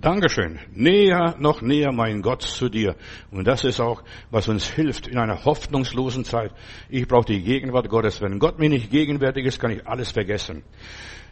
[0.00, 0.60] Dankeschön.
[0.72, 2.94] Näher, noch näher, mein Gott, zu dir.
[3.32, 6.52] Und das ist auch, was uns hilft in einer hoffnungslosen Zeit.
[6.88, 8.20] Ich brauche die Gegenwart Gottes.
[8.20, 10.62] Wenn Gott mir nicht gegenwärtig ist, kann ich alles vergessen.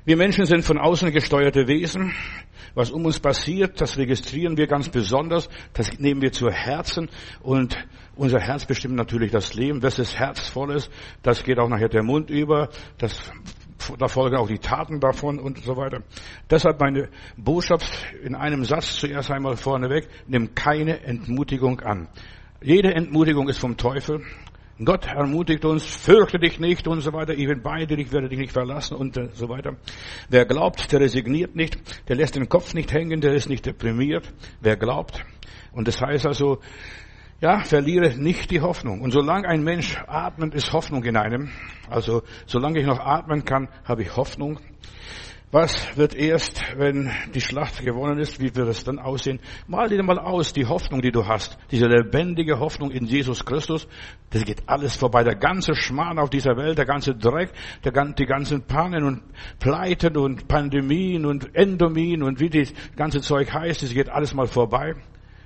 [0.05, 2.13] Wir Menschen sind von außen gesteuerte Wesen.
[2.75, 5.49] Was um uns passiert, das registrieren wir ganz besonders.
[5.73, 7.09] Das nehmen wir zu Herzen.
[7.43, 7.77] Und
[8.17, 9.81] unser Herz bestimmt natürlich das Leben.
[9.81, 10.91] Das ist herzvoll ist,
[11.23, 12.71] das geht auch nachher der Mund über.
[12.99, 13.31] Das
[13.99, 16.03] da folgen auch die Taten davon und so weiter.
[16.51, 17.91] Deshalb meine Botschaft
[18.23, 22.09] in einem Satz zuerst einmal vorneweg, nimm keine Entmutigung an.
[22.63, 24.23] Jede Entmutigung ist vom Teufel.
[24.85, 28.29] Gott ermutigt uns, fürchte dich nicht und so weiter, ich bin bei dir, ich werde
[28.29, 29.77] dich nicht verlassen und so weiter.
[30.29, 34.31] Wer glaubt, der resigniert nicht, der lässt den Kopf nicht hängen, der ist nicht deprimiert.
[34.61, 35.25] Wer glaubt.
[35.73, 36.61] Und das heißt also,
[37.41, 39.01] ja, verliere nicht die Hoffnung.
[39.01, 41.51] Und solange ein Mensch atmet, ist Hoffnung in einem.
[41.91, 44.59] Also, solange ich noch atmen kann, habe ich Hoffnung.
[45.53, 49.39] Was wird erst, wenn die Schlacht gewonnen ist, wie wird es dann aussehen?
[49.69, 51.57] Mal dir mal aus, die Hoffnung, die du hast.
[51.71, 53.87] Diese lebendige Hoffnung in Jesus Christus.
[54.31, 55.23] Das geht alles vorbei.
[55.23, 57.53] Der ganze Schmarrn auf dieser Welt, der ganze Dreck,
[57.85, 59.23] der, die ganzen Pannen und
[59.61, 64.49] Pleiten und Pandemien und Endomien und wie das ganze Zeug heißt, das geht alles mal
[64.49, 64.97] vorbei.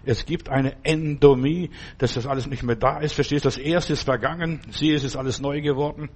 [0.05, 3.15] Es gibt eine Endomie, dass das alles nicht mehr da ist.
[3.15, 3.45] Verstehst?
[3.45, 4.61] Das erste ist vergangen.
[4.71, 6.09] Siehe, es ist alles neu geworden.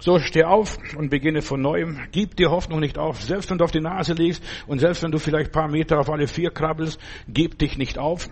[0.00, 2.00] So, steh auf und beginne von neuem.
[2.10, 3.22] Gib die Hoffnung nicht auf.
[3.22, 6.10] Selbst wenn du auf die Nase liegst und selbst wenn du vielleicht paar Meter auf
[6.10, 8.28] alle vier krabbelst, gib dich nicht auf.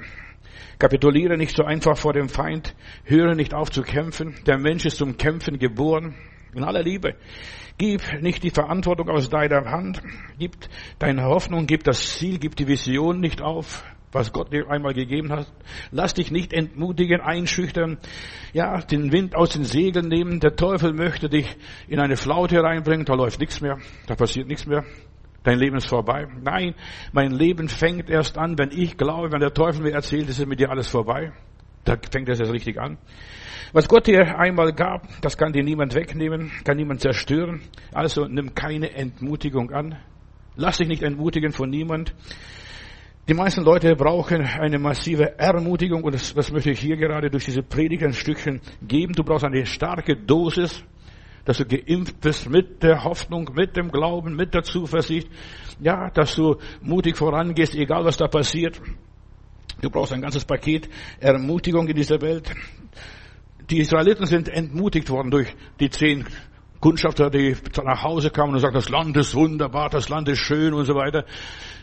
[0.80, 2.74] Kapituliere nicht so einfach vor dem Feind.
[3.04, 4.34] Höre nicht auf zu kämpfen.
[4.46, 6.16] Der Mensch ist zum Kämpfen geboren.
[6.54, 7.14] In aller Liebe.
[7.78, 10.02] Gib nicht die Verantwortung aus deiner Hand.
[10.38, 10.56] Gib
[10.98, 15.32] deine Hoffnung, gib das Ziel, gib die Vision nicht auf was Gott dir einmal gegeben
[15.32, 15.50] hat.
[15.90, 17.98] Lass dich nicht entmutigen, einschüchtern,
[18.52, 20.38] ja, den Wind aus den Segeln nehmen.
[20.40, 21.56] Der Teufel möchte dich
[21.88, 24.84] in eine Flaute reinbringen, da läuft nichts mehr, da passiert nichts mehr.
[25.42, 26.28] Dein Leben ist vorbei.
[26.40, 26.74] Nein,
[27.12, 30.46] mein Leben fängt erst an, wenn ich glaube, wenn der Teufel mir erzählt, es ist
[30.46, 31.32] mit dir alles vorbei.
[31.84, 32.96] Da fängt es erst richtig an.
[33.72, 37.62] Was Gott dir einmal gab, das kann dir niemand wegnehmen, kann niemand zerstören.
[37.92, 39.98] Also nimm keine Entmutigung an.
[40.54, 42.14] Lass dich nicht entmutigen von niemand.
[43.28, 47.44] Die meisten Leute brauchen eine massive Ermutigung und das, das möchte ich hier gerade durch
[47.44, 49.12] diese Predigt ein Stückchen geben.
[49.12, 50.82] Du brauchst eine starke Dosis,
[51.44, 55.28] dass du geimpft bist mit der Hoffnung, mit dem Glauben, mit der Zuversicht.
[55.80, 58.80] Ja, dass du mutig vorangehst, egal was da passiert.
[59.80, 60.88] Du brauchst ein ganzes Paket
[61.20, 62.52] Ermutigung in dieser Welt.
[63.70, 66.26] Die Israeliten sind entmutigt worden durch die zehn
[66.82, 70.74] Kundschafter, die nach Hause kamen und sagten, das Land ist wunderbar, das Land ist schön
[70.74, 71.24] und so weiter.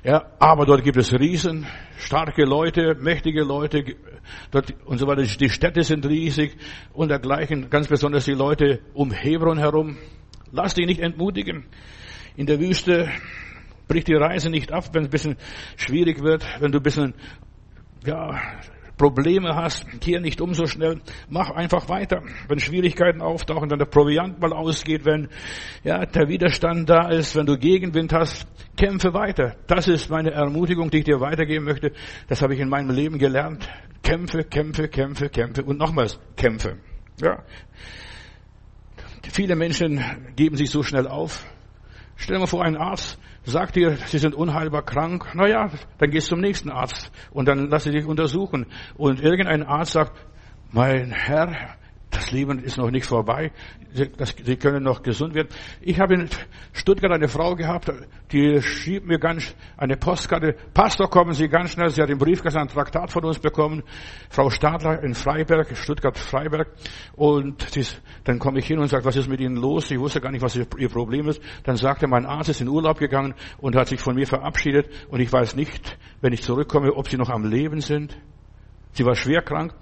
[0.03, 1.65] Ja, aber dort gibt es Riesen,
[1.97, 3.95] starke Leute, mächtige Leute,
[4.51, 5.23] dort und so weiter.
[5.23, 6.57] Die Städte sind riesig
[6.91, 9.97] und dergleichen, ganz besonders die Leute um Hebron herum.
[10.51, 11.63] Lass dich nicht entmutigen.
[12.35, 13.09] In der Wüste
[13.87, 15.37] bricht die Reise nicht ab, wenn es ein bisschen
[15.77, 17.13] schwierig wird, wenn du ein bisschen,
[18.05, 18.37] ja,
[18.99, 20.99] Probleme hast, kehr nicht um so schnell,
[21.29, 22.21] mach einfach weiter.
[22.49, 25.29] Wenn Schwierigkeiten auftauchen, wenn der Proviant mal ausgeht, wenn
[25.83, 28.45] ja, der Widerstand da ist, wenn du Gegenwind hast,
[28.75, 29.55] kämpfe weiter.
[29.67, 31.93] Das ist meine Ermutigung, die ich dir weitergeben möchte.
[32.27, 33.69] Das habe ich in meinem Leben gelernt.
[34.03, 36.77] Kämpfe, kämpfe, kämpfe, kämpfe und nochmals kämpfe.
[37.21, 37.43] Ja.
[39.31, 40.03] Viele Menschen
[40.35, 41.45] geben sich so schnell auf.
[42.17, 46.11] Stell dir mal vor, ein Arzt sagt dir, sie sind unheilbar krank, na ja, dann
[46.11, 48.65] gehst du zum nächsten Arzt und dann lass sie dich untersuchen.
[48.95, 50.13] Und irgendein Arzt sagt,
[50.71, 51.77] mein Herr,
[52.11, 53.51] das Leben ist noch nicht vorbei.
[53.93, 55.49] Sie, das, Sie können noch gesund werden.
[55.81, 56.29] Ich habe in
[56.73, 57.91] Stuttgart eine Frau gehabt,
[58.31, 60.55] die schrieb mir ganz eine Postkarte.
[60.73, 61.89] Pastor, kommen Sie ganz schnell.
[61.89, 63.83] Sie hat im Briefkasten ein Traktat von uns bekommen.
[64.29, 66.69] Frau Stadler in Freiberg, Stuttgart-Freiberg.
[67.15, 67.85] Und sie,
[68.23, 69.91] dann komme ich hin und sage, was ist mit Ihnen los?
[69.91, 71.41] Ich wusste gar nicht, was Ihr Problem ist.
[71.63, 74.87] Dann sagte mein Arzt ist in Urlaub gegangen und hat sich von mir verabschiedet.
[75.09, 78.17] Und ich weiß nicht, wenn ich zurückkomme, ob Sie noch am Leben sind.
[78.93, 79.73] Sie war schwer krank.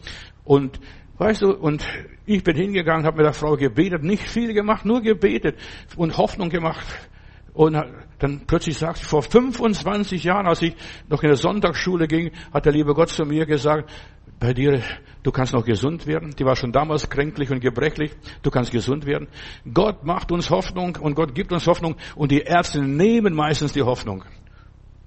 [0.43, 0.79] Und
[1.17, 1.85] Weißt du, und
[2.25, 5.57] ich bin hingegangen, habe mit der Frau gebetet, nicht viel gemacht, nur gebetet
[5.95, 6.85] und Hoffnung gemacht.
[7.53, 7.75] Und
[8.19, 10.75] dann plötzlich sagt sie, vor 25 Jahren, als ich
[11.09, 13.91] noch in der Sonntagsschule ging, hat der liebe Gott zu mir gesagt,
[14.39, 14.83] bei dir,
[15.23, 16.35] du kannst noch gesund werden.
[16.37, 18.11] Die war schon damals kränklich und gebrechlich.
[18.43, 19.27] Du kannst gesund werden.
[19.73, 23.81] Gott macht uns Hoffnung und Gott gibt uns Hoffnung und die Ärzte nehmen meistens die
[23.81, 24.23] Hoffnung.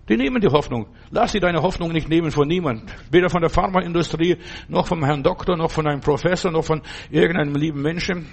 [0.08, 0.87] Die nehmen die Hoffnung.
[1.11, 2.93] Lass sie deine Hoffnung nicht nehmen von niemand.
[3.12, 4.38] Weder von der Pharmaindustrie,
[4.69, 8.26] noch vom Herrn Doktor, noch von einem Professor, noch von irgendeinem lieben Menschen.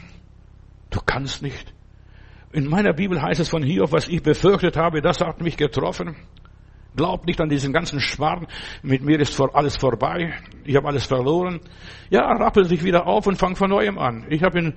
[0.89, 1.73] Du kannst nicht.
[2.51, 6.15] In meiner Bibel heißt es von hier, was ich befürchtet habe, das hat mich getroffen.
[6.95, 8.47] Glaub nicht an diesen ganzen Schwarm.
[8.81, 10.33] Mit mir ist alles vorbei.
[10.65, 11.59] Ich habe alles verloren.
[12.09, 14.25] Ja, rappel sich wieder auf und fang von neuem an.
[14.29, 14.73] Ich habe in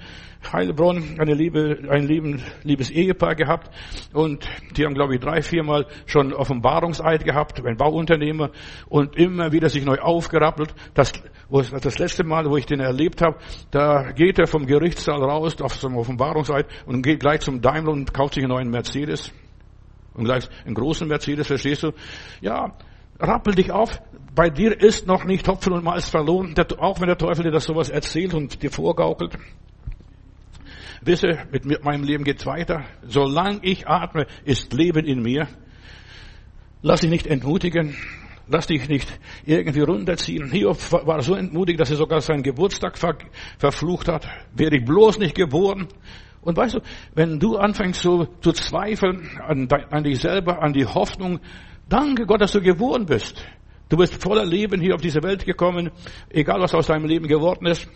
[0.52, 3.70] Heilbronn eine liebe, ein lieben, liebes Ehepaar gehabt
[4.12, 8.50] und die haben, glaube ich, drei, viermal schon Offenbarungseid gehabt, ein Bauunternehmer
[8.88, 10.74] und immer wieder sich neu aufgerappelt.
[10.94, 11.12] Das,
[11.50, 13.36] das letzte Mal, wo ich den erlebt habe,
[13.70, 18.12] da geht er vom Gerichtssaal raus auf einem Offenbarungseid und geht gleich zum Daimler und
[18.14, 19.32] kauft sich einen neuen Mercedes.
[20.14, 21.92] Und gleich einen großen Mercedes, verstehst du?
[22.40, 22.76] Ja,
[23.18, 24.02] rappel dich auf.
[24.34, 27.64] Bei dir ist noch nicht Hopfen und Malz verloren, auch wenn der Teufel dir das
[27.64, 29.36] sowas erzählt und dir vorgaukelt.
[31.02, 32.84] Wisse, mit meinem Leben geht's weiter.
[33.02, 35.48] Solange ich atme, ist Leben in mir.
[36.82, 37.96] Lass dich nicht entmutigen.
[38.48, 39.08] Lass dich nicht
[39.46, 40.50] irgendwie runterziehen.
[40.50, 42.98] Hiob war so entmutigt, dass er sogar seinen Geburtstag
[43.58, 44.26] verflucht hat.
[44.54, 45.88] Wäre ich bloß nicht geboren.
[46.42, 46.80] Und weißt du,
[47.14, 51.40] wenn du anfängst so zu zweifeln an, an dich selber, an die Hoffnung,
[51.88, 53.44] danke Gott, dass du geboren bist.
[53.88, 55.90] Du bist voller Leben hier auf diese Welt gekommen,
[56.30, 57.88] egal was aus deinem Leben geworden ist.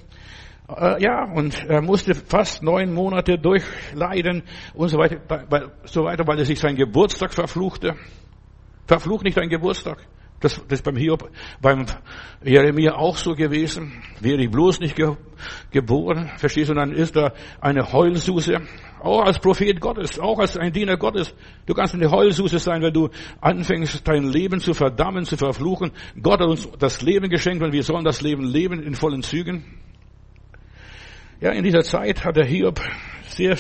[0.69, 4.43] Äh, ja, und er musste fast neun Monate durchleiden
[4.75, 7.95] und so weiter, weil, so weiter, weil er sich seinen Geburtstag verfluchte.
[8.87, 9.99] Verfluch nicht deinen Geburtstag.
[10.45, 11.31] Das, das ist beim Hiob,
[11.63, 11.87] beim
[12.45, 14.03] Jeremia auch so gewesen.
[14.21, 15.17] Wäre ich bloß nicht ge,
[15.71, 17.33] geboren, verstehst du, dann ist da
[17.63, 18.61] eine Heulsuse.
[19.01, 21.35] Auch als Prophet Gottes, auch als ein Diener Gottes.
[21.65, 23.09] Du kannst eine Heulsuse sein, wenn du
[23.41, 25.93] anfängst, dein Leben zu verdammen, zu verfluchen.
[26.21, 29.65] Gott hat uns das Leben geschenkt und wir sollen das Leben leben in vollen Zügen.
[31.41, 32.81] Ja, in dieser Zeit hat der Hiob
[33.27, 33.57] sehr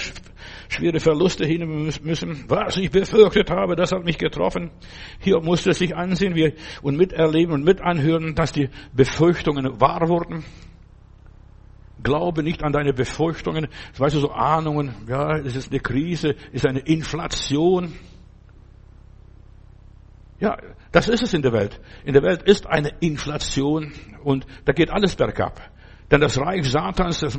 [0.69, 2.44] schwere Verluste hinnehmen müssen.
[2.49, 4.71] Was ich befürchtet habe, das hat mich getroffen.
[5.21, 10.44] Hier musste sich ansehen und miterleben und mitanhören, dass die Befürchtungen wahr wurden.
[12.03, 13.69] Glaube nicht an deine Befürchtungen.
[13.97, 14.94] Weißt du, so Ahnungen.
[15.09, 17.94] Ja, es ist eine Krise, es ist eine Inflation.
[20.38, 20.59] Ja,
[20.93, 21.81] das ist es in der Welt.
[22.05, 23.93] In der Welt ist eine Inflation
[24.23, 25.74] und da geht alles bergab.
[26.14, 27.37] Denn das Reich Satans, das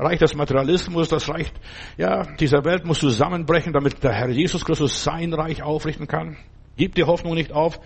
[0.00, 1.52] Reich des Materialismus, das Reich
[1.96, 6.36] ja, dieser Welt muss zusammenbrechen, damit der Herr Jesus Christus sein Reich aufrichten kann.
[6.76, 7.78] Gib die Hoffnung nicht auf,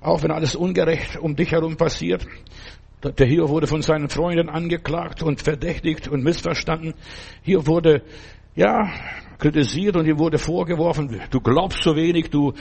[0.00, 2.26] auch wenn alles ungerecht um dich herum passiert.
[3.04, 6.94] Der Hiob wurde von seinen Freunden angeklagt und verdächtigt und missverstanden.
[7.42, 8.02] Hier wurde,
[8.56, 8.90] ja,
[9.38, 12.52] kritisiert und ihm wurde vorgeworfen, du glaubst so wenig, du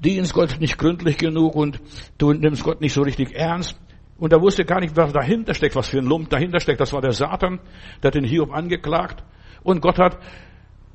[0.00, 1.80] dienst Gott nicht gründlich genug und
[2.18, 3.78] du nimmst Gott nicht so richtig ernst.
[4.18, 6.80] Und er wusste gar nicht, was dahinter steckt, was für ein Lump dahinter steckt.
[6.80, 7.60] Das war der Satan,
[8.02, 9.22] der hat den Hiob angeklagt.
[9.62, 10.18] Und Gott hat,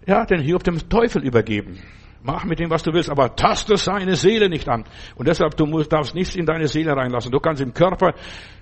[0.05, 1.79] ja, den Hiob dem Teufel übergeben.
[2.25, 4.85] Mach mit dem, was du willst, aber taste seine Seele nicht an.
[5.15, 7.31] Und deshalb, du musst, darfst nichts in deine Seele reinlassen.
[7.31, 8.13] Du kannst im Körper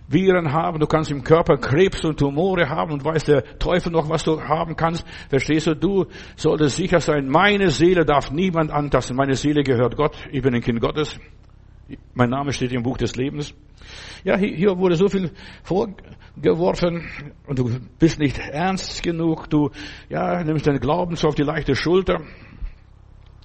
[0.07, 4.09] Viren haben, du kannst im Körper Krebs und Tumore haben und weiß der Teufel noch,
[4.09, 5.05] was du haben kannst.
[5.29, 5.75] Verstehst du?
[5.75, 6.05] Du
[6.35, 9.15] solltest sicher sein, meine Seele darf niemand antasten.
[9.15, 10.15] Meine Seele gehört Gott.
[10.31, 11.19] Ich bin ein Kind Gottes.
[12.13, 13.53] Mein Name steht im Buch des Lebens.
[14.23, 15.31] Ja, hier wurde so viel
[15.63, 17.03] vorgeworfen
[17.47, 19.71] und du bist nicht ernst genug, du,
[20.09, 22.21] ja, nimmst deinen Glauben so auf die leichte Schulter.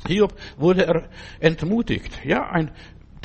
[0.06, 1.08] Hiob wurde er
[1.40, 2.20] entmutigt.
[2.24, 2.70] Ja, ein,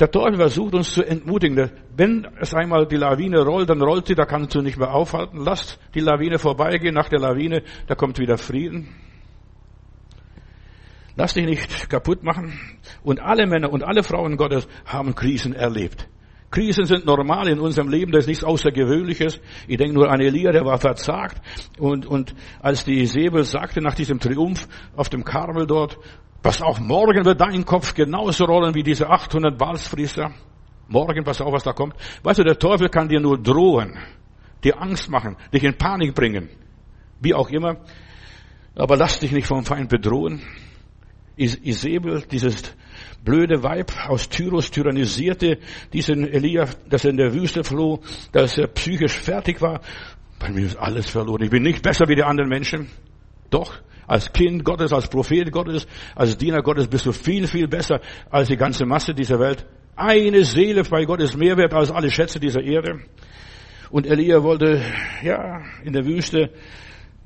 [0.00, 1.70] der Teufel versucht uns zu entmutigen.
[1.96, 5.38] Wenn es einmal die Lawine rollt, dann rollt sie, da kannst du nicht mehr aufhalten.
[5.44, 6.94] Lasst die Lawine vorbeigehen.
[6.94, 8.88] Nach der Lawine, da kommt wieder Frieden.
[11.22, 12.58] Lass dich nicht kaputt machen.
[13.04, 16.08] Und alle Männer und alle Frauen Gottes haben Krisen erlebt.
[16.50, 19.40] Krisen sind normal in unserem Leben, das ist nichts Außergewöhnliches.
[19.68, 21.40] Ich denke nur an Elia, der war verzagt.
[21.78, 24.66] Und, und als die Säbel sagte nach diesem Triumph
[24.96, 25.96] auf dem Karmel dort,
[26.42, 30.32] pass auf, morgen wird dein Kopf genauso rollen wie diese 800 Balspriester.
[30.88, 31.94] Morgen, pass auf, was da kommt.
[32.24, 33.96] Weißt du, der Teufel kann dir nur drohen,
[34.64, 36.48] dir Angst machen, dich in Panik bringen.
[37.20, 37.76] Wie auch immer.
[38.74, 40.42] Aber lass dich nicht vom Feind bedrohen.
[41.36, 42.62] Isabel, dieses
[43.24, 45.58] blöde Weib aus Tyrus tyrannisierte
[45.92, 48.00] diesen Elia, dass er in der Wüste floh,
[48.32, 49.80] dass er psychisch fertig war.
[50.38, 51.42] Bei mir ist alles verloren.
[51.42, 52.88] Ich bin nicht besser wie die anderen Menschen.
[53.50, 58.00] Doch, als Kind Gottes, als Prophet Gottes, als Diener Gottes bist du viel, viel besser
[58.30, 59.66] als die ganze Masse dieser Welt.
[59.94, 63.00] Eine Seele bei Gott ist mehr wert als alle Schätze dieser Erde.
[63.90, 64.82] Und Elia wollte,
[65.22, 66.50] ja, in der Wüste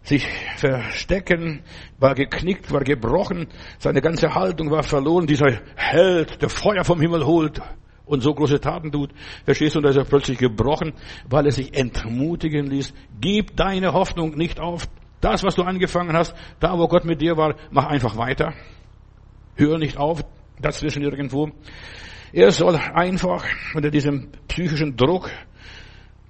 [0.06, 1.62] sich verstecken,
[1.98, 3.48] war geknickt, war gebrochen,
[3.78, 5.26] seine ganze Haltung war verloren.
[5.26, 7.60] Dieser Held, der Feuer vom Himmel holt
[8.04, 9.10] und so große Taten tut,
[9.44, 10.92] verstehst du, und da ist er plötzlich gebrochen,
[11.28, 12.94] weil er sich entmutigen ließ.
[13.20, 14.86] Gib deine Hoffnung nicht auf.
[15.20, 18.54] Das, was du angefangen hast, da wo Gott mit dir war, mach einfach weiter.
[19.56, 20.22] Hör nicht auf,
[20.60, 21.50] dazwischen irgendwo.
[22.32, 23.44] Er soll einfach
[23.75, 25.30] unter diesem psychischen Druck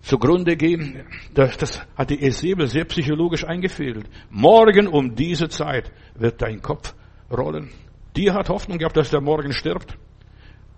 [0.06, 1.04] zugrunde gehen.
[1.34, 4.08] Das, das hat die Esebel sehr psychologisch eingefädelt.
[4.30, 6.94] Morgen um diese Zeit wird dein Kopf
[7.30, 7.70] rollen.
[8.14, 9.98] Die hat Hoffnung gehabt, dass der morgen stirbt.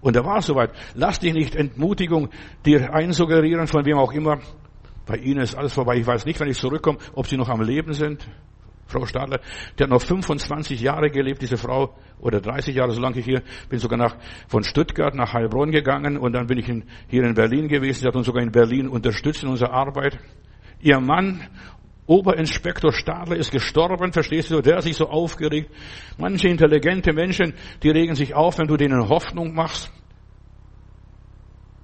[0.01, 0.71] Und er war soweit.
[0.95, 2.31] Lass dich nicht Entmutigung
[2.65, 4.39] dir einsuggerieren, von wem auch immer.
[5.07, 5.97] Bei ihnen ist alles vorbei.
[5.97, 8.27] Ich weiß nicht, wenn ich zurückkomme, ob sie noch am Leben sind.
[8.89, 9.41] Frau Stadler,
[9.79, 13.79] die hat noch 25 Jahre gelebt, diese Frau, oder 30 Jahre, solange ich hier bin,
[13.79, 14.17] sogar nach,
[14.49, 18.01] von Stuttgart nach Heilbronn gegangen und dann bin ich in, hier in Berlin gewesen.
[18.01, 20.19] Sie hat uns sogar in Berlin unterstützt in unserer Arbeit.
[20.81, 21.47] Ihr Mann,
[22.07, 24.61] Oberinspektor Stadler, ist gestorben, verstehst du?
[24.63, 25.71] Der hat sich so aufgeregt.
[26.17, 29.93] Manche intelligente Menschen, die regen sich auf, wenn du denen Hoffnung machst.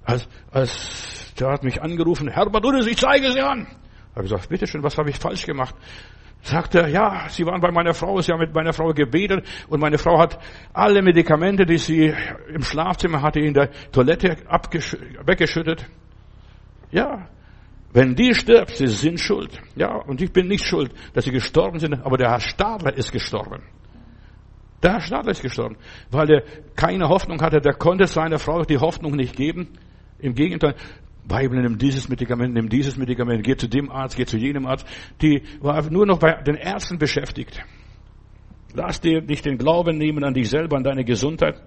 [0.03, 3.67] Als, als, der hat mich angerufen, Herbert Udes, ich zeige sie an.
[3.67, 5.75] Ich habe gesagt, bitteschön, was habe ich falsch gemacht?
[6.45, 9.79] Sagt er, ja, Sie waren bei meiner Frau, Sie haben mit meiner Frau gebetet und
[9.79, 10.37] meine Frau hat
[10.73, 12.13] alle Medikamente, die sie
[12.53, 14.37] im Schlafzimmer hatte, in der Toilette
[15.25, 15.87] weggeschüttet.
[16.91, 17.29] Ja,
[17.93, 19.59] wenn die stirbt, sie sind schuld.
[19.75, 23.11] Ja, und ich bin nicht schuld, dass sie gestorben sind, aber der Herr Stadler ist
[23.11, 23.63] gestorben.
[24.83, 25.77] Der Herr Stadler ist gestorben,
[26.11, 26.43] weil er
[26.75, 29.79] keine Hoffnung hatte, der konnte seiner Frau die Hoffnung nicht geben.
[30.19, 30.75] Im Gegenteil,
[31.27, 34.85] Bible, nimm dieses Medikament, nimm dieses Medikament, geh zu dem Arzt, geh zu jenem Arzt.
[35.21, 37.63] Die war nur noch bei den Ärzten beschäftigt.
[38.73, 41.61] Lass dir nicht den Glauben nehmen an dich selber, an deine Gesundheit.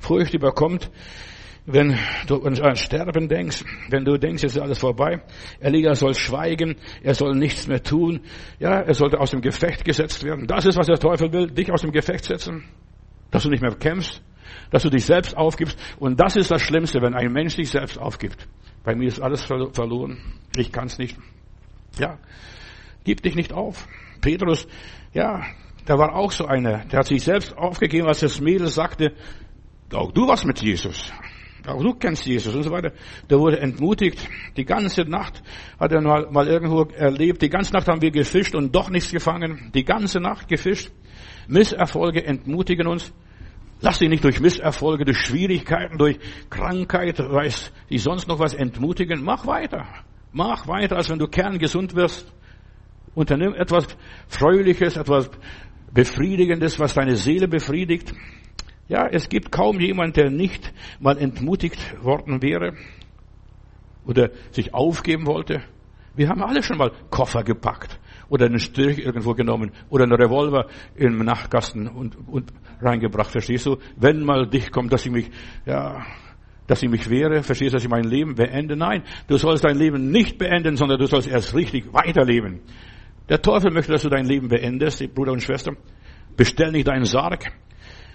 [0.00, 0.90] Furcht überkommt,
[1.66, 5.22] wenn du an Sterben denkst, wenn du denkst, jetzt ist alles vorbei.
[5.60, 8.20] Elia soll schweigen, er soll nichts mehr tun.
[8.58, 10.46] Ja, er sollte aus dem Gefecht gesetzt werden.
[10.46, 12.64] Das ist, was der Teufel will, dich aus dem Gefecht setzen.
[13.30, 14.22] Dass du nicht mehr kämpfst,
[14.70, 15.78] dass du dich selbst aufgibst.
[15.98, 18.48] Und das ist das Schlimmste, wenn ein Mensch sich selbst aufgibt.
[18.84, 20.18] Bei mir ist alles verloren.
[20.56, 21.16] Ich kann es nicht.
[21.98, 22.18] Ja,
[23.04, 23.86] gib dich nicht auf.
[24.20, 24.66] Petrus,
[25.12, 25.42] ja,
[25.86, 26.84] der war auch so einer.
[26.86, 29.12] Der hat sich selbst aufgegeben, als das Mädel sagte,
[29.92, 31.12] auch du warst mit Jesus.
[31.66, 32.92] Auch du kennst Jesus und so weiter.
[33.30, 34.28] Der wurde entmutigt.
[34.56, 35.42] Die ganze Nacht
[35.78, 37.40] hat er mal, mal irgendwo erlebt.
[37.40, 39.70] Die ganze Nacht haben wir gefischt und doch nichts gefangen.
[39.74, 40.90] Die ganze Nacht gefischt.
[41.48, 43.12] Misserfolge entmutigen uns.
[43.84, 49.22] Lass dich nicht durch Misserfolge, durch Schwierigkeiten, durch Krankheit, weiß dich sonst noch was entmutigen.
[49.22, 49.84] Mach weiter.
[50.32, 52.32] Mach weiter, als wenn du kerngesund wirst.
[53.14, 53.86] Unternimm etwas
[54.26, 55.30] Fröhliches, etwas
[55.92, 58.14] Befriedigendes, was deine Seele befriedigt.
[58.88, 62.72] Ja, es gibt kaum jemand, der nicht mal entmutigt worden wäre
[64.06, 65.62] oder sich aufgeben wollte.
[66.16, 70.66] Wir haben alle schon mal Koffer gepackt oder einen Strich irgendwo genommen oder einen Revolver
[70.96, 73.78] im Nachtkasten und, und reingebracht, verstehst du?
[73.96, 75.30] Wenn mal dich kommt, dass ich mich,
[75.66, 76.04] ja,
[76.66, 78.76] dass ich mich wehre, verstehst du, dass ich mein Leben beende?
[78.76, 82.60] Nein, du sollst dein Leben nicht beenden, sondern du sollst erst richtig weiterleben.
[83.28, 85.72] Der Teufel möchte, dass du dein Leben beendest, Bruder und Schwester.
[86.36, 87.52] Bestell nicht deinen Sarg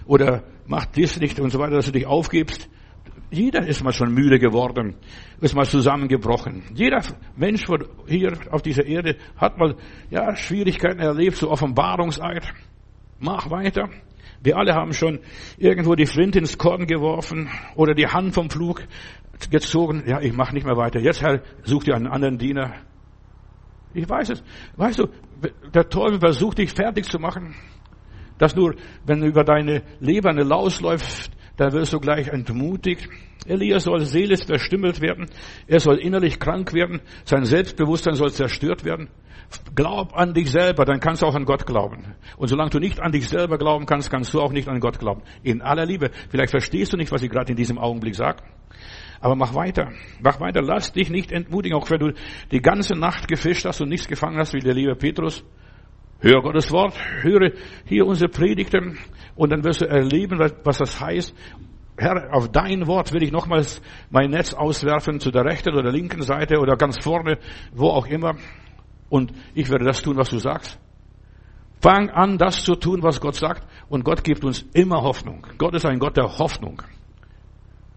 [0.06, 2.68] oder mach dies nicht und so weiter, dass du dich aufgibst.
[3.30, 4.96] Jeder ist mal schon müde geworden,
[5.40, 6.64] ist mal zusammengebrochen.
[6.74, 7.00] Jeder
[7.36, 7.66] Mensch
[8.06, 9.76] hier auf dieser Erde hat mal
[10.10, 12.52] ja, Schwierigkeiten erlebt, so Offenbarungseid.
[13.20, 13.88] Mach weiter.
[14.42, 15.20] Wir alle haben schon
[15.58, 18.82] irgendwo die Flinte ins Korn geworfen oder die Hand vom Flug
[19.50, 20.02] gezogen.
[20.06, 20.98] Ja, ich mache nicht mehr weiter.
[20.98, 22.74] Jetzt, Herr, such dir einen anderen Diener.
[23.94, 24.42] Ich weiß es.
[24.76, 25.08] Weißt du,
[25.72, 27.54] der Teufel versucht dich fertig zu machen.
[28.38, 31.30] Dass nur, wenn über deine Leber eine Laus läuft,
[31.60, 33.06] da wirst du gleich entmutigt.
[33.44, 35.26] Elia soll seelisch verstümmelt werden.
[35.66, 37.02] Er soll innerlich krank werden.
[37.26, 39.10] Sein Selbstbewusstsein soll zerstört werden.
[39.74, 42.14] Glaub an dich selber, dann kannst du auch an Gott glauben.
[42.38, 44.98] Und solange du nicht an dich selber glauben kannst, kannst du auch nicht an Gott
[44.98, 45.20] glauben.
[45.42, 46.10] In aller Liebe.
[46.30, 48.42] Vielleicht verstehst du nicht, was ich gerade in diesem Augenblick sage.
[49.20, 49.92] Aber mach weiter.
[50.22, 50.62] Mach weiter.
[50.62, 52.12] Lass dich nicht entmutigen, auch wenn du
[52.52, 55.44] die ganze Nacht gefischt hast und nichts gefangen hast, wie der liebe Petrus.
[56.22, 57.52] Hör Gottes Wort, höre
[57.86, 58.98] hier unsere Predigten
[59.36, 61.34] und dann wirst du erleben, was das heißt.
[61.96, 66.22] Herr, auf dein Wort will ich nochmals mein Netz auswerfen zu der rechten oder linken
[66.22, 67.38] Seite oder ganz vorne,
[67.72, 68.36] wo auch immer.
[69.08, 70.78] Und ich werde das tun, was du sagst.
[71.80, 73.66] Fang an, das zu tun, was Gott sagt.
[73.88, 75.46] Und Gott gibt uns immer Hoffnung.
[75.56, 76.82] Gott ist ein Gott der Hoffnung.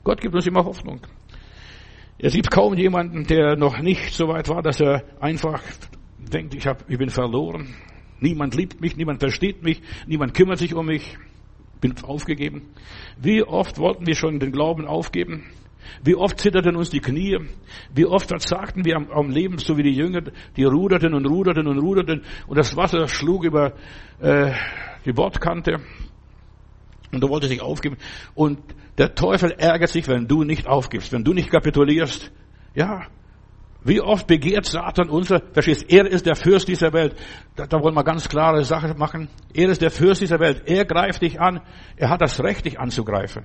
[0.05, 1.01] Gott gibt uns immer Hoffnung.
[2.17, 5.61] Es gibt kaum jemanden, der noch nicht so weit war, dass er einfach
[6.19, 7.75] denkt, ich, hab, ich bin verloren.
[8.23, 11.17] Niemand liebt mich, niemand versteht mich, niemand kümmert sich um mich.
[11.81, 12.69] Bin aufgegeben.
[13.21, 15.43] Wie oft wollten wir schon den Glauben aufgeben?
[16.01, 17.37] Wie oft zitterten uns die Knie?
[17.93, 20.21] Wie oft verzagten wir am, am, Leben, so wie die Jünger,
[20.55, 23.73] die ruderten und ruderten und ruderten und das Wasser schlug über
[24.21, 24.53] äh,
[25.05, 25.81] die Bordkante
[27.11, 27.97] und du wolltest dich aufgeben.
[28.35, 28.59] Und
[28.97, 32.31] der Teufel ärgert sich, wenn du nicht aufgibst, wenn du nicht kapitulierst.
[32.73, 33.07] Ja,
[33.85, 37.15] wie oft begehrt Satan unser, verstehst, er ist der Fürst dieser Welt.
[37.55, 39.27] Da, da wollen wir ganz klare Sache machen.
[39.53, 40.63] Er ist der Fürst dieser Welt.
[40.65, 41.61] Er greift dich an.
[41.97, 43.43] Er hat das Recht, dich anzugreifen.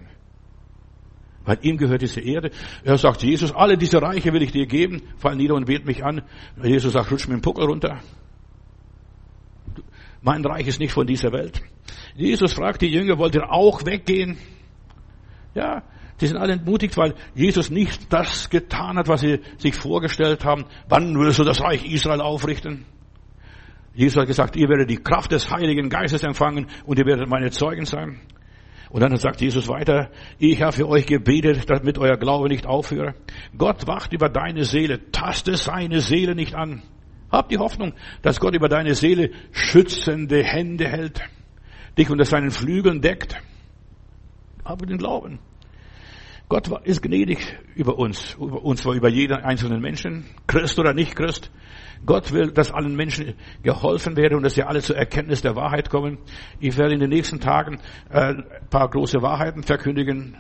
[1.45, 2.51] Weil ihm gehört diese Erde.
[2.85, 5.03] Er sagt, Jesus, alle diese Reiche will ich dir geben.
[5.17, 6.23] Fall nieder und bet mich an.
[6.63, 8.01] Jesus sagt, rutsch mir den Puckel runter.
[10.21, 11.63] Mein Reich ist nicht von dieser Welt.
[12.15, 14.37] Jesus fragt die Jünger, wollt ihr auch weggehen?
[15.55, 15.83] Ja,
[16.19, 20.65] Sie sind alle entmutigt, weil Jesus nicht das getan hat, was sie sich vorgestellt haben.
[20.89, 22.85] Wann wirst du das Reich Israel aufrichten?
[23.95, 27.51] Jesus hat gesagt, ihr werdet die Kraft des Heiligen Geistes empfangen und ihr werdet meine
[27.51, 28.21] Zeugen sein.
[28.91, 33.15] Und dann sagt Jesus weiter, ich habe für euch gebetet, damit euer Glaube nicht aufhöre.
[33.57, 36.83] Gott wacht über deine Seele, taste seine Seele nicht an.
[37.31, 41.21] Hab die Hoffnung, dass Gott über deine Seele schützende Hände hält,
[41.99, 43.37] dich unter seinen Flügeln deckt.
[44.65, 45.39] Habe den Glauben.
[46.49, 51.51] Gott ist gnädig über uns, über uns, über jeden einzelnen Menschen, Christ oder nicht Christ.
[52.07, 55.91] Gott will, dass allen Menschen geholfen werde und dass sie alle zur Erkenntnis der Wahrheit
[55.91, 56.17] kommen.
[56.59, 60.37] Ich werde in den nächsten Tagen äh, ein paar große Wahrheiten verkündigen.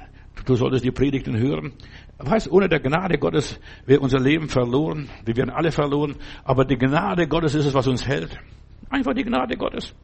[0.46, 1.72] Du solltest die Predigten hören.
[2.16, 5.10] Weißt, ohne der Gnade Gottes wäre unser Leben verloren.
[5.26, 6.16] Wir werden alle verloren.
[6.44, 8.38] Aber die Gnade Gottes ist es, was uns hält.
[8.88, 9.94] Einfach die Gnade Gottes.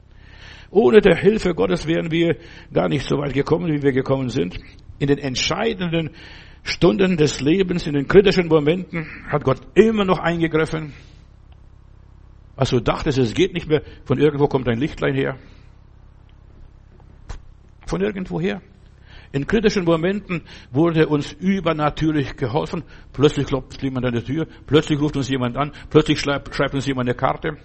[0.71, 2.37] Ohne der Hilfe Gottes wären wir
[2.73, 4.59] gar nicht so weit gekommen, wie wir gekommen sind.
[4.99, 6.11] In den entscheidenden
[6.63, 10.95] Stunden des Lebens, in den kritischen Momenten hat Gott immer noch eingegriffen.
[12.57, 15.37] Was du dachtest, es geht nicht mehr, von irgendwo kommt ein Lichtlein her.
[17.87, 18.63] Von irgendwo her.
[19.33, 22.85] In kritischen Momenten wurde uns übernatürlich geholfen.
[23.13, 26.87] Plötzlich klopft jemand an der Tür, plötzlich ruft uns jemand an, plötzlich schreibt, schreibt uns
[26.87, 27.59] jemand eine Karte,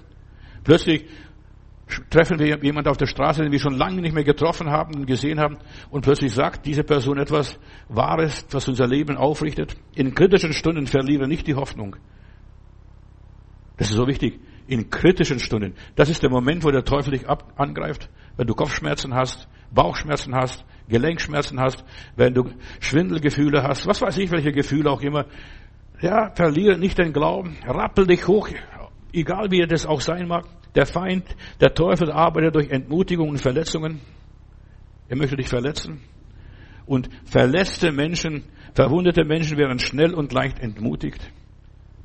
[0.63, 1.05] plötzlich
[2.09, 5.05] treffen wir jemanden auf der Straße, den wir schon lange nicht mehr getroffen haben und
[5.05, 5.57] gesehen haben,
[5.89, 9.75] und plötzlich sagt diese Person etwas Wahres, was unser Leben aufrichtet.
[9.95, 11.95] In kritischen Stunden verliere nicht die Hoffnung.
[13.77, 15.73] Das ist so wichtig in kritischen Stunden.
[15.95, 18.09] Das ist der Moment, wo der Teufel dich ab, angreift.
[18.37, 21.83] Wenn du Kopfschmerzen hast, Bauchschmerzen hast, Gelenkschmerzen hast,
[22.15, 25.25] wenn du Schwindelgefühle hast, was weiß ich, welche Gefühle auch immer.
[26.01, 28.49] Ja, verliere nicht den Glauben, rappel dich hoch,
[29.13, 30.45] egal wie er das auch sein mag.
[30.75, 31.25] Der Feind,
[31.59, 34.01] der Teufel arbeitet durch Entmutigung und Verletzungen.
[35.07, 36.01] Er möchte dich verletzen.
[36.85, 41.31] Und verletzte Menschen, verwundete Menschen werden schnell und leicht entmutigt.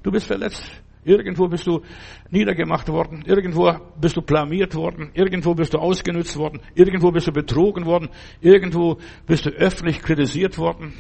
[0.03, 0.63] Du bist verletzt.
[1.05, 1.83] Irgendwo bist du
[2.31, 3.71] niedergemacht worden, irgendwo
[4.01, 8.09] bist du blamiert worden, irgendwo bist du ausgenutzt worden, irgendwo bist du betrogen worden,
[8.41, 10.95] irgendwo bist du öffentlich kritisiert worden.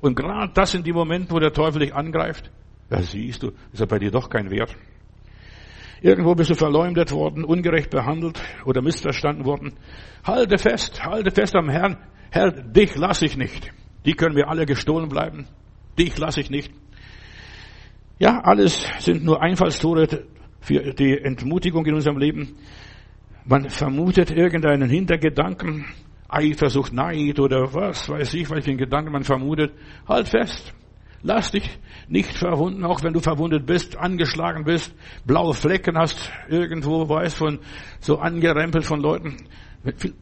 [0.00, 2.50] Und gerade das sind die Momente, wo der Teufel dich angreift.
[2.88, 4.76] Da siehst du, ist er bei dir doch kein Wert.
[6.02, 9.74] Irgendwo bist du verleumdet worden, ungerecht behandelt oder missverstanden worden.
[10.24, 11.98] Halte fest, halte fest am Herrn.
[12.30, 13.70] Herr, dich lasse ich nicht.
[14.06, 15.46] Die können wir alle gestohlen bleiben.
[15.98, 16.72] Dich lasse ich nicht.
[18.18, 20.24] Ja, alles sind nur Einfallstore
[20.60, 22.56] für die Entmutigung in unserem Leben.
[23.44, 25.86] Man vermutet irgendeinen Hintergedanken,
[26.28, 29.72] Eifersucht, Neid oder was weiß ich, welchen Gedanken man vermutet.
[30.06, 30.72] Halt fest.
[31.22, 31.68] Lass dich
[32.08, 34.94] nicht verwunden, auch wenn du verwundet bist, angeschlagen bist,
[35.26, 37.58] blaue Flecken hast, irgendwo, weiß von,
[38.00, 39.36] so angerempelt von Leuten.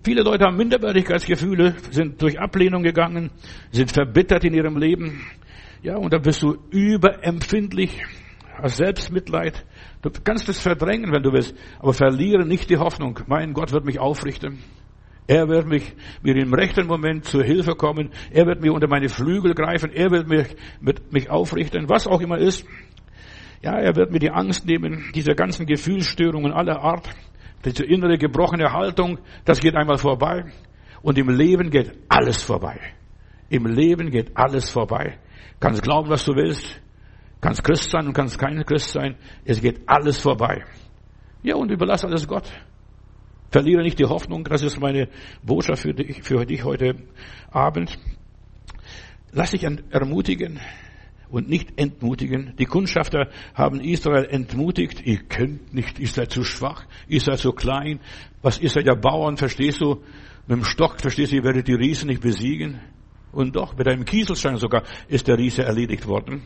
[0.05, 3.31] Viele Leute haben Minderwertigkeitsgefühle, sind durch Ablehnung gegangen,
[3.71, 5.21] sind verbittert in ihrem Leben,
[5.83, 8.03] ja, und dann bist du überempfindlich,
[8.61, 9.65] hast Selbstmitleid.
[10.03, 13.21] Du kannst es verdrängen, wenn du willst, aber verliere nicht die Hoffnung.
[13.27, 14.59] Mein Gott wird mich aufrichten.
[15.29, 18.11] Er wird mich, mir im rechten Moment zur Hilfe kommen.
[18.31, 19.93] Er wird mir unter meine Flügel greifen.
[19.93, 22.67] Er wird mich, mit, mich aufrichten, was auch immer ist.
[23.63, 27.11] Ja, er wird mir die Angst nehmen, diese ganzen Gefühlsstörungen aller Art,
[27.63, 30.47] diese innere gebrochene Haltung, das geht einmal vorbei.
[31.03, 32.81] Und im Leben geht alles vorbei.
[33.51, 35.19] Im Leben geht alles vorbei.
[35.61, 36.81] Kannst glauben, was du willst.
[37.43, 39.17] Kannst Christ sein und kannst kein Christ sein.
[39.45, 40.65] Es geht alles vorbei.
[41.43, 42.51] Ja, und überlass alles Gott.
[43.51, 44.45] Verliere nicht die Hoffnung.
[44.45, 45.09] Das ist meine
[45.43, 46.97] Botschaft für dich, für dich heute
[47.51, 47.99] Abend.
[49.33, 50.61] Lass dich ermutigen
[51.31, 52.55] und nicht entmutigen.
[52.59, 55.03] Die Kundschafter haben Israel entmutigt.
[55.05, 58.01] Ihr könnt nicht, ihr seid zu schwach, ihr seid zu klein.
[58.43, 60.03] Was ist ja Bauern, verstehst du?
[60.47, 62.81] Mit dem Stock, verstehst du, ihr werdet die Riesen nicht besiegen.
[63.33, 66.43] Und doch, mit einem Kieselstein sogar ist der Riese erledigt worden.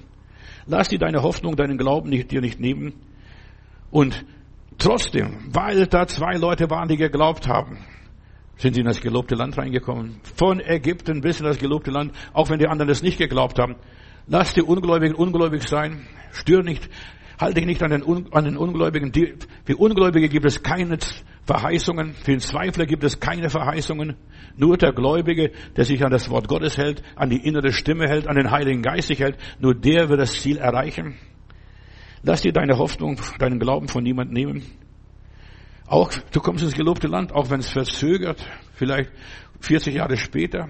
[0.66, 2.94] Lass dir deine Hoffnung, deinen Glauben nicht, dir nicht nehmen.
[3.90, 4.24] Und
[4.82, 7.78] trotzdem, weil da zwei Leute waren, die geglaubt haben,
[8.56, 10.20] sind sie in das gelobte Land reingekommen.
[10.36, 13.76] Von Ägypten bis in das gelobte Land, auch wenn die anderen es nicht geglaubt haben.
[14.26, 16.06] Lass die Ungläubigen ungläubig sein.
[16.32, 16.88] Stör nicht,
[17.40, 19.10] halte dich nicht an den, an den Ungläubigen.
[19.12, 20.98] Die, für Ungläubige gibt es keine
[21.44, 22.12] Verheißungen.
[22.14, 24.16] Für den Zweifler gibt es keine Verheißungen.
[24.56, 28.28] Nur der Gläubige, der sich an das Wort Gottes hält, an die innere Stimme hält,
[28.28, 31.16] an den Heiligen Geist sich hält, nur der wird das Ziel erreichen.
[32.22, 34.62] Lass dir deine Hoffnung, deinen Glauben von niemand nehmen.
[35.86, 39.10] Auch du kommst ins gelobte Land, auch wenn es verzögert, vielleicht
[39.60, 40.68] 40 Jahre später.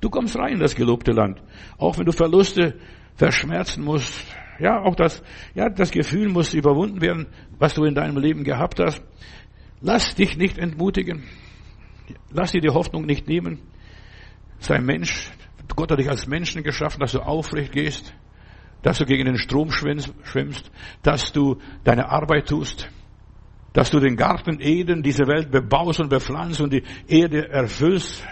[0.00, 1.42] Du kommst rein in das gelobte Land,
[1.78, 2.74] auch wenn du Verluste
[3.14, 4.24] verschmerzen musst.
[4.58, 5.22] Ja, auch das,
[5.54, 7.26] ja, das Gefühl muss überwunden werden,
[7.58, 9.02] was du in deinem Leben gehabt hast.
[9.80, 11.24] Lass dich nicht entmutigen.
[12.30, 13.60] Lass dir die Hoffnung nicht nehmen.
[14.58, 15.30] Sei Mensch.
[15.74, 18.14] Gott hat dich als Menschen geschaffen, dass du aufrecht gehst,
[18.82, 20.70] dass du gegen den Strom schwimmst,
[21.02, 22.88] dass du deine Arbeit tust,
[23.72, 28.26] dass du den Garten Eden, diese Welt bebaust und bepflanzt und die Erde erfüllst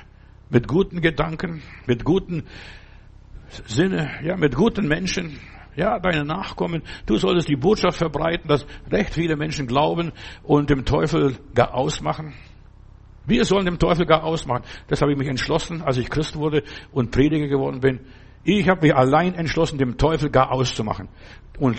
[0.50, 2.44] mit guten Gedanken, mit guten
[3.66, 5.38] Sinne, ja, mit guten Menschen,
[5.76, 6.82] ja, deine Nachkommen.
[7.06, 12.34] Du solltest die Botschaft verbreiten, dass recht viele Menschen glauben und dem Teufel gar ausmachen.
[13.26, 14.64] Wir sollen dem Teufel gar ausmachen.
[14.88, 18.00] Das habe ich mich entschlossen, als ich Christ wurde und Prediger geworden bin.
[18.44, 21.08] Ich habe mich allein entschlossen, dem Teufel gar auszumachen.
[21.58, 21.76] Und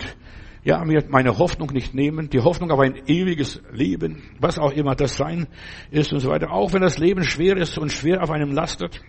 [0.64, 4.94] ja, mir meine Hoffnung nicht nehmen, die Hoffnung auf ein ewiges Leben, was auch immer
[4.94, 5.48] das sein
[5.90, 6.52] ist und so weiter.
[6.52, 9.00] Auch wenn das Leben schwer ist und schwer auf einem lastet.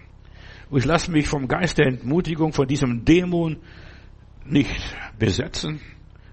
[0.71, 3.57] Ich lasse mich vom Geist der Entmutigung, von diesem Dämon
[4.45, 5.79] nicht besetzen.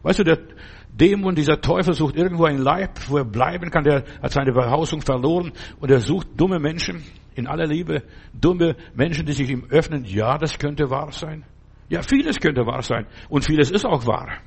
[0.03, 0.39] Weißt du, der
[0.89, 5.03] Dämon, dieser Teufel sucht irgendwo ein Leib, wo er bleiben kann, der hat seine Behausung
[5.03, 7.05] verloren und er sucht dumme Menschen
[7.41, 10.05] in aller Liebe, dumme Menschen, die sich ihm öffnen.
[10.05, 11.45] Ja, das könnte wahr sein.
[11.89, 14.39] Ja, vieles könnte wahr sein und vieles ist auch wahr.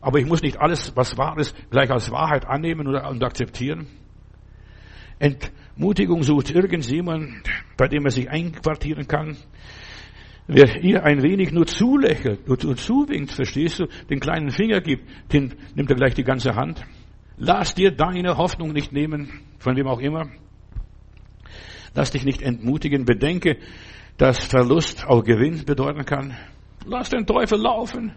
[0.00, 3.86] Aber ich muss nicht alles, was wahr ist, gleich als Wahrheit annehmen und akzeptieren.
[5.18, 9.36] Entmutigung sucht irgendjemand, bei dem er sich einquartieren kann.
[10.48, 15.54] Wer ihr ein wenig nur zulächelt, nur zuwinkt, verstehst du, den kleinen Finger gibt, den
[15.74, 16.84] nimmt er gleich die ganze Hand.
[17.36, 20.28] Lass dir deine Hoffnung nicht nehmen, von wem auch immer.
[21.94, 23.04] Lass dich nicht entmutigen.
[23.04, 23.58] Bedenke,
[24.16, 26.36] dass Verlust auch Gewinn bedeuten kann.
[26.86, 28.14] Lass den Teufel laufen.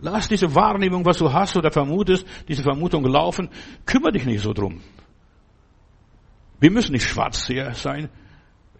[0.00, 3.48] Lass diese Wahrnehmung, was du hast oder vermutest, diese Vermutung laufen.
[3.86, 4.82] Kümmer dich nicht so drum.
[6.60, 8.08] Wir müssen nicht schwarzseher sein.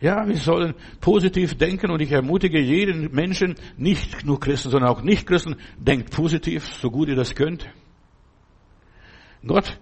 [0.00, 5.02] Ja, wir sollen positiv denken und ich ermutige jeden Menschen, nicht nur Christen, sondern auch
[5.02, 7.66] Nicht-Christen, denkt positiv, so gut ihr das könnt.
[9.46, 9.78] Gott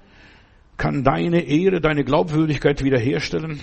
[0.77, 3.61] kann deine Ehre, deine Glaubwürdigkeit wiederherstellen,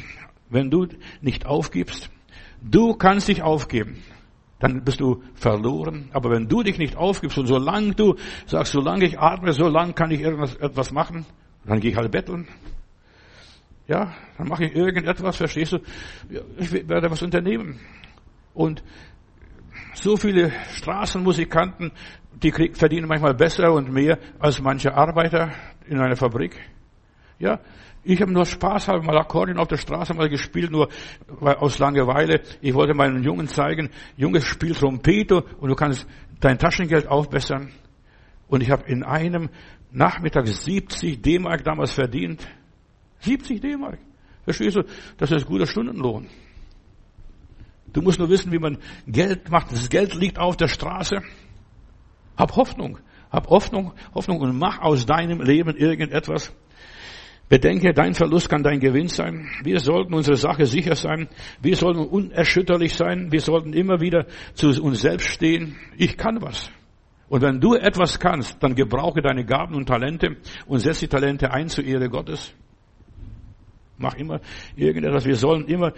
[0.50, 0.88] wenn du
[1.22, 2.10] nicht aufgibst.
[2.62, 4.04] Du kannst dich aufgeben
[4.60, 6.10] dann bist du verloren.
[6.14, 10.12] Aber wenn du dich nicht aufgibst und solange du sagst, solange ich atme, solange kann
[10.12, 11.26] ich irgendwas etwas machen,
[11.66, 12.48] dann gehe ich halt betteln.
[13.88, 15.80] Ja, dann mache ich irgendetwas, verstehst du?
[16.58, 17.80] Ich werde was unternehmen.
[18.54, 18.84] Und
[19.94, 21.92] so viele Straßenmusikanten,
[22.44, 25.52] die verdienen manchmal besser und mehr als manche Arbeiter
[25.88, 26.56] in einer Fabrik.
[27.40, 27.60] Ja,
[28.10, 30.90] ich habe nur Spaß, habe mal Akkordeon auf der Straße mal gespielt, nur
[31.40, 32.42] aus Langeweile.
[32.60, 36.08] Ich wollte meinen Jungen zeigen, Junges spielt Trompete und du kannst
[36.40, 37.72] dein Taschengeld aufbessern.
[38.48, 39.50] Und ich habe in einem
[39.92, 42.48] Nachmittag 70 D-Mark damals verdient.
[43.20, 44.00] 70 D-Mark.
[44.44, 44.84] Verstehst du?
[45.18, 46.28] Das ist guter Stundenlohn.
[47.94, 49.72] Du musst nur wissen, wie man Geld macht.
[49.72, 51.22] Das Geld liegt auf der Straße.
[52.36, 52.98] Hab Hoffnung.
[53.32, 56.52] Hab Hoffnung, Hoffnung und mach aus deinem Leben irgendetwas.
[57.50, 59.50] Bedenke, dein Verlust kann dein Gewinn sein.
[59.64, 61.28] Wir sollten unsere Sache sicher sein.
[61.62, 63.32] Wir sollten unerschütterlich sein.
[63.32, 65.76] Wir sollten immer wieder zu uns selbst stehen.
[65.98, 66.72] Ich kann was.
[67.28, 71.52] Und wenn du etwas kannst, dann gebrauche deine Gaben und Talente und setze die Talente
[71.52, 72.54] ein zur Ehre Gottes.
[73.98, 74.42] Mach immer
[74.76, 75.26] irgendetwas.
[75.26, 75.94] Wir sollen immer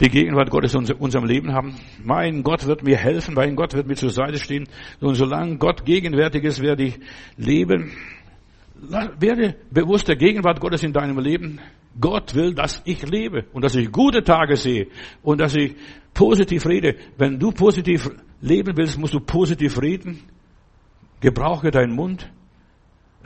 [0.00, 1.74] die Gegenwart Gottes in unserem Leben haben.
[2.02, 4.68] Mein Gott wird mir helfen, mein Gott wird mir zur Seite stehen.
[5.00, 6.98] Und solange Gott gegenwärtig ist, werde ich
[7.36, 7.92] leben
[9.18, 11.60] werde bewusst der Gegenwart Gottes in deinem Leben.
[12.00, 14.88] Gott will, dass ich lebe und dass ich gute Tage sehe
[15.22, 15.74] und dass ich
[16.14, 16.96] positiv rede.
[17.18, 20.20] Wenn du positiv leben willst, musst du positiv reden.
[21.20, 22.30] Gebrauche deinen Mund.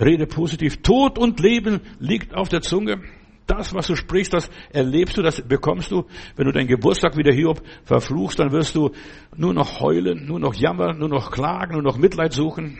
[0.00, 0.82] Rede positiv.
[0.82, 3.02] Tod und Leben liegt auf der Zunge.
[3.46, 6.06] Das, was du sprichst, das erlebst du, das bekommst du.
[6.34, 8.90] Wenn du deinen Geburtstag wieder Hiob verfluchst, dann wirst du
[9.36, 12.78] nur noch heulen, nur noch jammern, nur noch klagen, nur noch Mitleid suchen.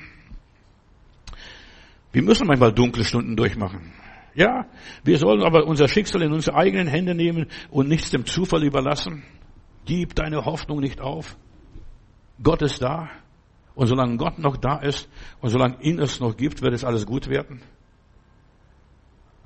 [2.15, 3.93] Wir müssen manchmal dunkle Stunden durchmachen.
[4.37, 4.67] Ja,
[5.03, 9.25] wir sollen aber unser Schicksal in unsere eigenen Hände nehmen und nichts dem Zufall überlassen.
[9.85, 11.37] Gib deine Hoffnung nicht auf.
[12.41, 13.11] Gott ist da.
[13.75, 15.09] Und solange Gott noch da ist
[15.41, 17.63] und solange ihn es noch gibt, wird es alles gut werden.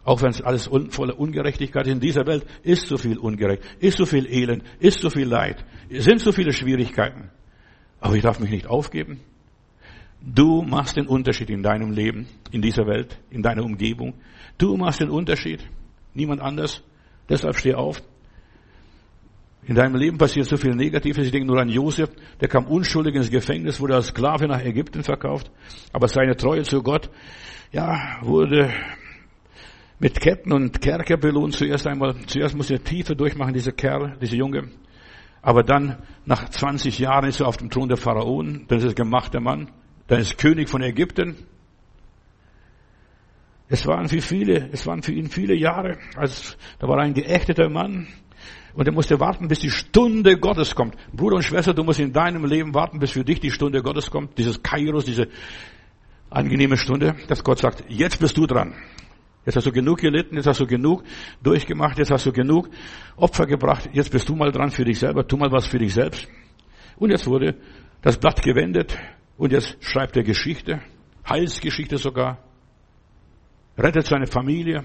[0.04, 1.86] Auch wenn es alles voller Ungerechtigkeit.
[1.86, 5.64] In dieser Welt ist so viel Ungerecht, ist so viel Elend, ist so viel Leid,
[5.88, 7.30] sind so viele Schwierigkeiten.
[7.98, 9.20] Aber ich darf mich nicht aufgeben.
[10.20, 14.14] Du machst den Unterschied in deinem Leben, in dieser Welt, in deiner Umgebung.
[14.58, 15.64] Du machst den Unterschied.
[16.14, 16.82] Niemand anders.
[17.28, 18.02] Deshalb steh auf.
[19.66, 21.26] In deinem Leben passiert so viel Negatives.
[21.26, 25.02] Ich denke nur an Josef, der kam unschuldig ins Gefängnis, wurde als Sklave nach Ägypten
[25.02, 25.50] verkauft.
[25.92, 27.10] Aber seine Treue zu Gott,
[27.70, 28.72] ja, wurde
[29.98, 31.54] mit Ketten und Kerker belohnt.
[31.54, 34.70] Zuerst einmal, zuerst muss er Tiefe durchmachen, dieser Kerl, dieser Junge.
[35.42, 38.64] Aber dann, nach 20 Jahren ist er auf dem Thron der Pharaonen.
[38.68, 39.70] Dann ist er gemachter Mann.
[40.08, 41.36] Dann ist König von Ägypten.
[43.68, 47.68] Es waren für viele, es waren für ihn viele Jahre, als, da war ein geächteter
[47.68, 48.08] Mann.
[48.74, 50.96] Und er musste warten, bis die Stunde Gottes kommt.
[51.12, 54.10] Bruder und Schwester, du musst in deinem Leben warten, bis für dich die Stunde Gottes
[54.10, 54.38] kommt.
[54.38, 55.28] Dieses Kairos, diese
[56.30, 58.74] angenehme Stunde, dass Gott sagt, jetzt bist du dran.
[59.44, 61.02] Jetzt hast du genug gelitten, jetzt hast du genug
[61.42, 62.68] durchgemacht, jetzt hast du genug
[63.16, 65.92] Opfer gebracht, jetzt bist du mal dran für dich selber, tu mal was für dich
[65.94, 66.28] selbst.
[66.96, 67.56] Und jetzt wurde
[68.02, 68.96] das Blatt gewendet
[69.38, 70.82] und jetzt schreibt er Geschichte,
[71.26, 72.38] Heilsgeschichte sogar,
[73.78, 74.84] rettet seine Familie,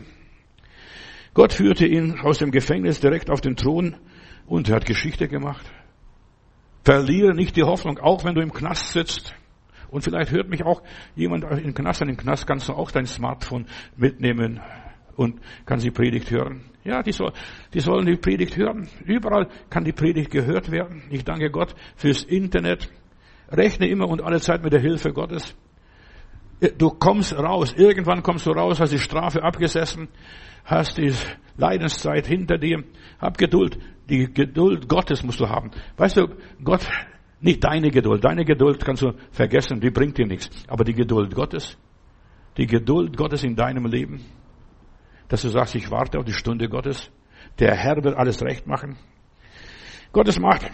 [1.33, 3.95] Gott führte ihn aus dem Gefängnis direkt auf den Thron
[4.45, 5.65] und er hat Geschichte gemacht.
[6.83, 9.33] Verliere nicht die Hoffnung, auch wenn du im Knast sitzt.
[9.89, 10.83] Und vielleicht hört mich auch
[11.15, 12.01] jemand im Knast.
[12.01, 14.59] In den Knast kannst du auch dein Smartphone mitnehmen
[15.15, 16.65] und kann die Predigt hören.
[16.83, 17.31] Ja, die, soll,
[17.73, 18.89] die sollen die Predigt hören.
[19.05, 21.03] Überall kann die Predigt gehört werden.
[21.09, 22.89] Ich danke Gott fürs Internet.
[23.49, 25.55] Rechne immer und alle Zeit mit der Hilfe Gottes.
[26.77, 27.73] Du kommst raus.
[27.75, 30.07] Irgendwann kommst du raus, hast die Strafe abgesessen
[30.63, 31.13] hast die
[31.57, 32.83] Leidenszeit hinter dir.
[33.19, 33.77] Hab Geduld.
[34.09, 35.71] Die Geduld Gottes musst du haben.
[35.97, 36.27] Weißt du,
[36.63, 36.87] Gott,
[37.39, 38.23] nicht deine Geduld.
[38.23, 40.49] Deine Geduld kannst du vergessen, die bringt dir nichts.
[40.67, 41.77] Aber die Geduld Gottes,
[42.57, 44.21] die Geduld Gottes in deinem Leben,
[45.27, 47.11] dass du sagst, ich warte auf die Stunde Gottes.
[47.59, 48.97] Der Herr wird alles recht machen.
[50.11, 50.69] Gottes Macht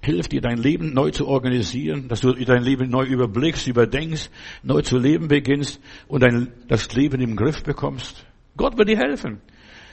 [0.00, 4.30] hilft dir, dein Leben neu zu organisieren, dass du dein Leben neu überblickst, überdenkst,
[4.62, 8.24] neu zu leben beginnst und dein, das Leben im Griff bekommst.
[8.56, 9.40] Gott wird dir helfen.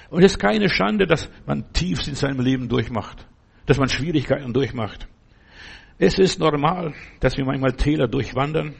[0.09, 3.25] Und es ist keine Schande, dass man tiefst in seinem Leben durchmacht,
[3.65, 5.07] dass man Schwierigkeiten durchmacht.
[5.97, 8.75] Es ist normal, dass wir manchmal Täler durchwandern,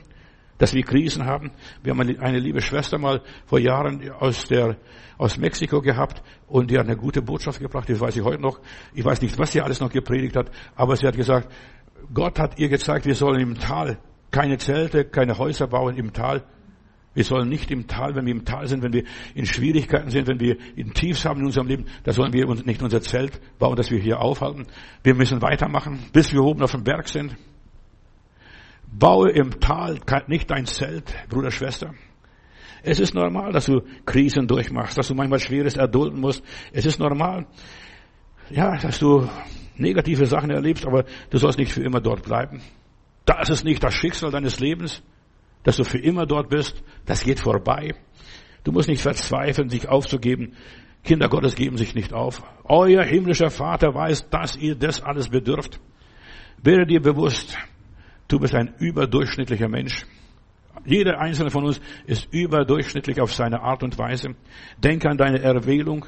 [0.58, 1.52] dass wir Krisen haben.
[1.84, 4.78] Wir haben eine liebe Schwester mal vor Jahren aus der,
[5.18, 8.60] aus Mexiko gehabt und die hat eine gute Botschaft gebracht, das weiß ich heute noch.
[8.94, 11.52] Ich weiß nicht, was sie alles noch gepredigt hat, aber sie hat gesagt,
[12.14, 13.98] Gott hat ihr gezeigt, wir sollen im Tal
[14.32, 16.44] keine Zelte, keine Häuser bauen im Tal,
[17.16, 20.28] wir sollen nicht im Tal, wenn wir im Tal sind, wenn wir in Schwierigkeiten sind,
[20.28, 23.40] wenn wir in Tiefs haben in unserem Leben, da sollen wir uns nicht unser Zelt
[23.58, 24.68] bauen, das wir hier aufhalten.
[25.02, 27.38] Wir müssen weitermachen, bis wir oben auf dem Berg sind.
[28.98, 31.94] Baue im Tal nicht dein Zelt, Bruder, Schwester.
[32.84, 36.44] Es ist normal, dass du Krisen durchmachst, dass du manchmal Schweres erdulden musst.
[36.72, 37.48] Es ist normal,
[38.52, 39.28] ja, dass du
[39.78, 42.62] negative Sachen erlebst, aber du sollst nicht für immer dort bleiben.
[43.26, 45.02] Das ist nicht das Schicksal deines Lebens
[45.66, 47.96] dass du für immer dort bist, das geht vorbei.
[48.64, 50.54] Du musst nicht verzweifeln, sich aufzugeben.
[51.04, 52.44] Kinder Gottes geben sich nicht auf.
[52.64, 55.80] Euer himmlischer Vater weiß, dass ihr das alles bedürft.
[56.62, 57.58] Werde dir bewusst,
[58.28, 60.06] du bist ein überdurchschnittlicher Mensch.
[60.86, 64.36] Jeder einzelne von uns ist überdurchschnittlich auf seine Art und Weise.
[64.78, 66.06] Denke an deine Erwählung.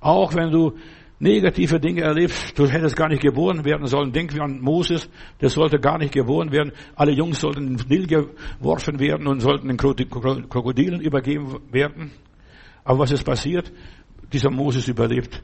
[0.00, 0.72] Auch wenn du
[1.18, 2.58] negative Dinge erlebt.
[2.58, 4.12] Du hättest gar nicht geboren werden sollen.
[4.12, 5.08] Denk an Moses,
[5.40, 6.72] der sollte gar nicht geboren werden.
[6.94, 12.10] Alle Jungs sollten in den Nil geworfen werden und sollten den Krokodilen übergeben werden.
[12.84, 13.72] Aber was ist passiert?
[14.32, 15.42] Dieser Moses überlebt.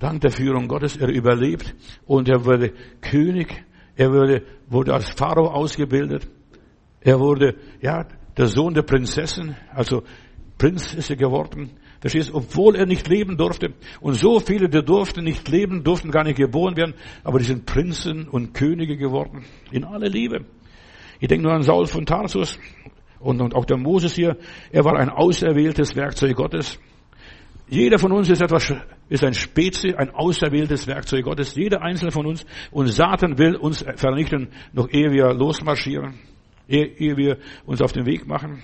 [0.00, 1.74] Dank der Führung Gottes, er überlebt
[2.06, 3.64] und er wurde König.
[3.96, 6.28] Er wurde, wurde als Pharao ausgebildet.
[7.00, 10.02] Er wurde, ja, der Sohn der Prinzessin, also
[10.58, 11.70] Prinz ist er geworden.
[12.00, 12.34] Verstehst?
[12.34, 13.72] Obwohl er nicht leben durfte.
[14.00, 16.94] Und so viele, die durften nicht leben, durften gar nicht geboren werden.
[17.22, 19.44] Aber die sind Prinzen und Könige geworden.
[19.70, 20.44] In aller Liebe.
[21.18, 22.58] Ich denke nur an Saul von Tarsus.
[23.20, 24.36] Und, und auch der Moses hier.
[24.70, 26.78] Er war ein auserwähltes Werkzeug Gottes.
[27.68, 28.70] Jeder von uns ist etwas,
[29.08, 31.54] ist ein Spezi, ein auserwähltes Werkzeug Gottes.
[31.54, 32.46] Jeder einzelne von uns.
[32.70, 36.14] Und Satan will uns vernichten, noch ehe wir losmarschieren.
[36.68, 38.62] Ehe, ehe wir uns auf den Weg machen.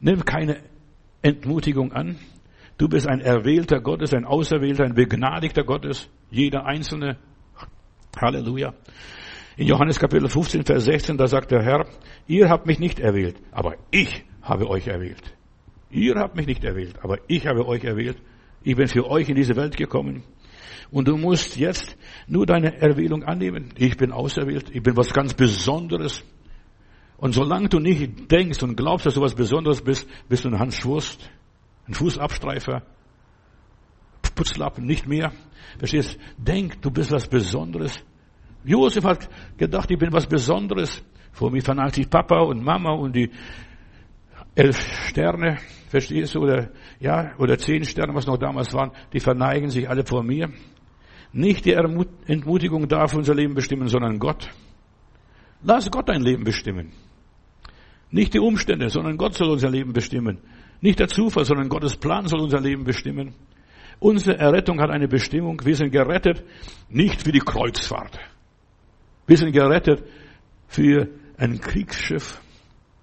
[0.00, 0.58] Nimm keine
[1.22, 2.16] Entmutigung an.
[2.78, 6.08] Du bist ein erwählter Gottes, ein auserwählter, ein begnadigter Gottes.
[6.30, 7.18] Jeder Einzelne.
[8.20, 8.74] Halleluja.
[9.56, 11.86] In Johannes Kapitel 15, Vers 16, da sagt der Herr,
[12.26, 15.36] ihr habt mich nicht erwählt, aber ich habe euch erwählt.
[15.90, 18.16] Ihr habt mich nicht erwählt, aber ich habe euch erwählt.
[18.62, 20.22] Ich bin für euch in diese Welt gekommen.
[20.90, 21.96] Und du musst jetzt
[22.26, 23.72] nur deine Erwählung annehmen.
[23.76, 24.70] Ich bin auserwählt.
[24.74, 26.24] Ich bin was ganz Besonderes.
[27.16, 30.58] Und solange du nicht denkst und glaubst, dass du was Besonderes bist, bist du ein
[30.58, 31.30] Hans Schwurst
[31.90, 32.82] ein Fußabstreifer,
[34.34, 35.32] Putzlappen, nicht mehr.
[35.78, 36.18] Verstehst?
[36.38, 38.02] Denk, du bist was Besonderes.
[38.64, 41.02] Josef hat gedacht, ich bin was Besonderes.
[41.32, 43.30] Vor mir vernagt sich Papa und Mama und die
[44.54, 45.58] elf Sterne,
[45.88, 50.04] verstehst du, oder, ja, oder zehn Sterne, was noch damals waren, die verneigen sich alle
[50.04, 50.50] vor mir.
[51.32, 54.50] Nicht die Entmutigung darf unser Leben bestimmen, sondern Gott.
[55.62, 56.92] Lass Gott dein Leben bestimmen.
[58.10, 60.38] Nicht die Umstände, sondern Gott soll unser Leben bestimmen.
[60.80, 63.34] Nicht der Zufall, sondern Gottes Plan soll unser Leben bestimmen.
[64.00, 65.60] Unsere Errettung hat eine Bestimmung.
[65.64, 66.42] Wir sind gerettet
[66.88, 68.18] nicht für die Kreuzfahrt.
[69.26, 70.02] Wir sind gerettet
[70.66, 72.40] für ein Kriegsschiff.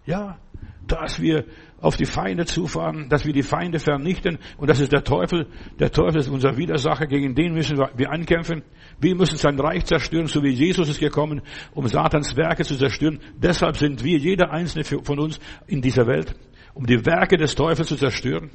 [0.05, 0.39] Ja,
[0.87, 1.45] dass wir
[1.79, 4.39] auf die Feinde zufahren, dass wir die Feinde vernichten.
[4.57, 5.47] Und das ist der Teufel.
[5.79, 8.63] Der Teufel ist unser Widersacher, gegen den müssen wir ankämpfen.
[8.99, 11.41] Wir müssen sein Reich zerstören, so wie Jesus ist gekommen,
[11.73, 13.19] um Satans Werke zu zerstören.
[13.35, 16.35] Deshalb sind wir, jeder einzelne von uns in dieser Welt,
[16.73, 18.49] um die Werke des Teufels zu zerstören.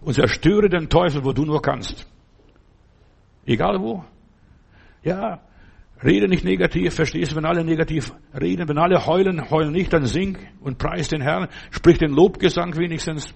[0.00, 2.06] Und zerstöre den Teufel, wo du nur kannst.
[3.46, 4.04] Egal wo.
[5.02, 5.40] Ja,
[6.04, 10.06] Rede nicht negativ, verstehst du, wenn alle negativ reden, wenn alle heulen, heulen nicht, dann
[10.06, 13.34] sing und preis den Herrn, sprich den Lobgesang wenigstens.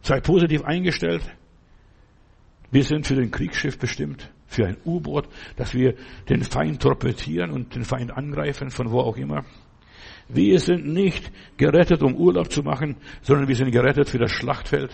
[0.00, 1.22] Sei positiv eingestellt.
[2.70, 5.94] Wir sind für den Kriegsschiff bestimmt, für ein U-Boot, dass wir
[6.28, 9.44] den Feind torpedieren und den Feind angreifen, von wo auch immer.
[10.28, 14.90] Wir sind nicht gerettet, um Urlaub zu machen, sondern wir sind gerettet für das Schlachtfeld.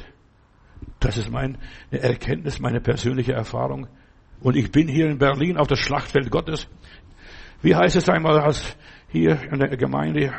[0.99, 1.57] Das ist meine
[1.91, 3.87] Erkenntnis, meine persönliche Erfahrung.
[4.43, 6.69] Und ich bin hier in Berlin auf das Schlachtfeld Gottes.
[7.63, 8.77] Wie heißt es einmal als
[9.09, 10.33] hier in der Gemeinde?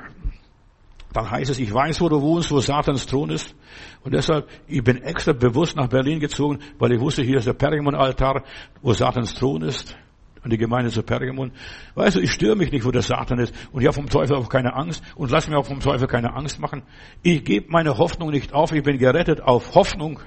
[1.13, 3.55] Dann heißt es, ich weiß, wo du wohnst, wo Satans Thron ist.
[4.03, 7.53] Und deshalb, ich bin extra bewusst nach Berlin gezogen, weil ich wusste, hier ist der
[7.53, 8.43] Pergamon-Altar,
[8.81, 9.95] wo Satans Thron ist.
[10.43, 11.53] Und die Gemeinde zu Pergamon.
[11.95, 13.55] Weißt du, ich störe mich nicht, wo der Satan ist.
[13.71, 15.01] Und ich habe vom Teufel auch keine Angst.
[15.15, 16.83] Und lass mir auch vom Teufel keine Angst machen.
[17.21, 18.73] Ich gebe meine Hoffnung nicht auf.
[18.73, 20.19] Ich bin gerettet auf Hoffnung.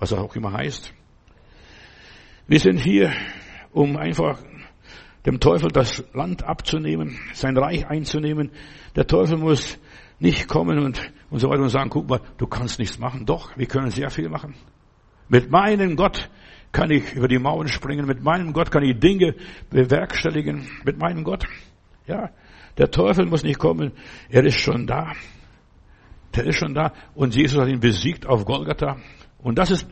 [0.00, 0.92] Was auch immer heißt.
[2.52, 3.10] Wir sind hier,
[3.72, 4.38] um einfach
[5.24, 8.50] dem Teufel das Land abzunehmen, sein Reich einzunehmen.
[8.94, 9.78] Der Teufel muss
[10.18, 13.24] nicht kommen und, und so weiter und sagen, guck mal, du kannst nichts machen.
[13.24, 14.54] Doch, wir können sehr viel machen.
[15.30, 16.28] Mit meinem Gott
[16.72, 18.04] kann ich über die Mauern springen.
[18.04, 19.34] Mit meinem Gott kann ich Dinge
[19.70, 20.68] bewerkstelligen.
[20.84, 21.46] Mit meinem Gott.
[22.06, 22.32] Ja,
[22.76, 23.92] der Teufel muss nicht kommen.
[24.28, 25.14] Er ist schon da.
[26.36, 26.92] Der ist schon da.
[27.14, 28.98] Und Jesus hat ihn besiegt auf Golgatha.
[29.38, 29.88] Und das ist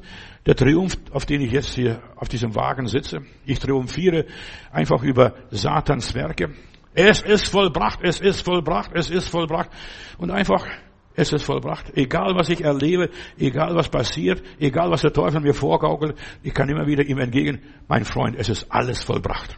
[0.46, 3.22] der Triumph, auf den ich jetzt hier auf diesem Wagen sitze.
[3.44, 4.26] Ich triumphiere
[4.72, 6.54] einfach über Satans Werke.
[6.94, 9.70] Es ist vollbracht, es ist vollbracht, es ist vollbracht.
[10.18, 10.66] Und einfach,
[11.14, 11.96] es ist vollbracht.
[11.96, 16.68] Egal was ich erlebe, egal was passiert, egal was der Teufel mir vorgaukelt, ich kann
[16.68, 19.56] immer wieder ihm entgegen, mein Freund, es ist alles vollbracht.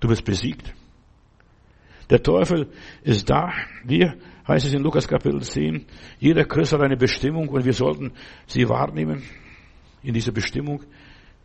[0.00, 0.74] Du bist besiegt.
[2.10, 2.68] Der Teufel
[3.02, 3.52] ist da.
[3.84, 4.16] Wir,
[4.46, 5.86] heißt es in Lukas Kapitel 10,
[6.18, 8.12] jeder Christ hat eine Bestimmung und wir sollten
[8.46, 9.22] sie wahrnehmen
[10.04, 10.82] in dieser Bestimmung.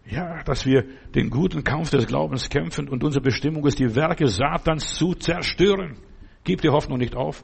[0.06, 4.28] Ja, dass wir den guten Kampf des Glaubens kämpfen und unsere Bestimmung ist, die Werke
[4.28, 5.98] Satans zu zerstören.
[6.44, 7.44] Gib die Hoffnung nicht auf.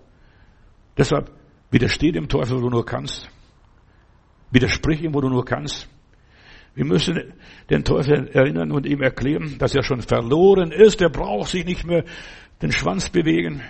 [0.97, 1.31] Deshalb
[1.69, 3.29] widersteh dem Teufel, wo du nur kannst.
[4.51, 5.89] Widersprich ihm, wo du nur kannst.
[6.73, 7.33] Wir müssen
[7.69, 11.01] den Teufel erinnern und ihm erklären, dass er schon verloren ist.
[11.01, 12.03] Er braucht sich nicht mehr
[12.61, 13.61] den Schwanz bewegen.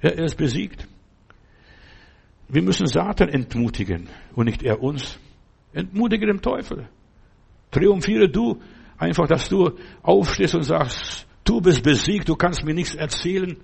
[0.00, 0.88] Er ist besiegt.
[2.48, 5.18] Wir müssen Satan entmutigen und nicht er uns.
[5.72, 6.88] Entmutige den Teufel.
[7.70, 8.60] Triumphiere du
[8.98, 9.70] einfach, dass du
[10.02, 13.56] aufstehst und sagst, du bist besiegt, du kannst mir nichts erzählen.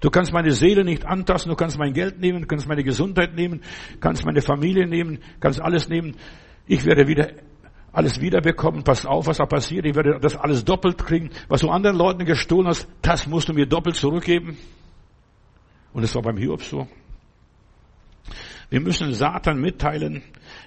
[0.00, 3.34] Du kannst meine Seele nicht antasten, du kannst mein Geld nehmen, du kannst meine Gesundheit
[3.34, 3.62] nehmen,
[4.00, 6.16] kannst meine Familie nehmen, kannst alles nehmen.
[6.66, 7.30] Ich werde wieder
[7.94, 8.82] alles wiederbekommen.
[8.82, 9.86] Pass auf, was da passiert.
[9.86, 11.30] Ich werde das alles doppelt kriegen.
[11.48, 14.58] Was du anderen Leuten gestohlen hast, das musst du mir doppelt zurückgeben.
[15.92, 16.88] Und es war beim Hiob so.
[18.68, 20.22] Wir müssen Satan mitteilen,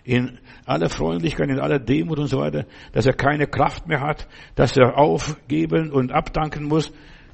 [0.07, 4.25] in aller Freundlichkeit, in aller Demut und so weiter, dass er keine Kraft mehr hat,
[4.55, 6.93] dass er aufgeben und abdanken muss,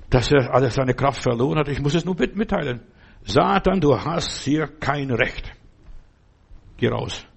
[0.10, 1.68] dass er alles seine Kraft verloren hat.
[1.68, 2.82] Ich muss es nur mitteilen.
[3.26, 5.54] Satan, du hast hier kein Recht.
[6.78, 7.28] Geh raus.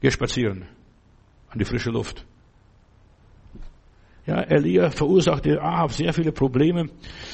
[0.00, 0.68] Geh spazieren.
[1.48, 2.24] An die frische Luft.
[4.24, 6.90] Ja, Elia verursachte Ahab sehr viele Probleme.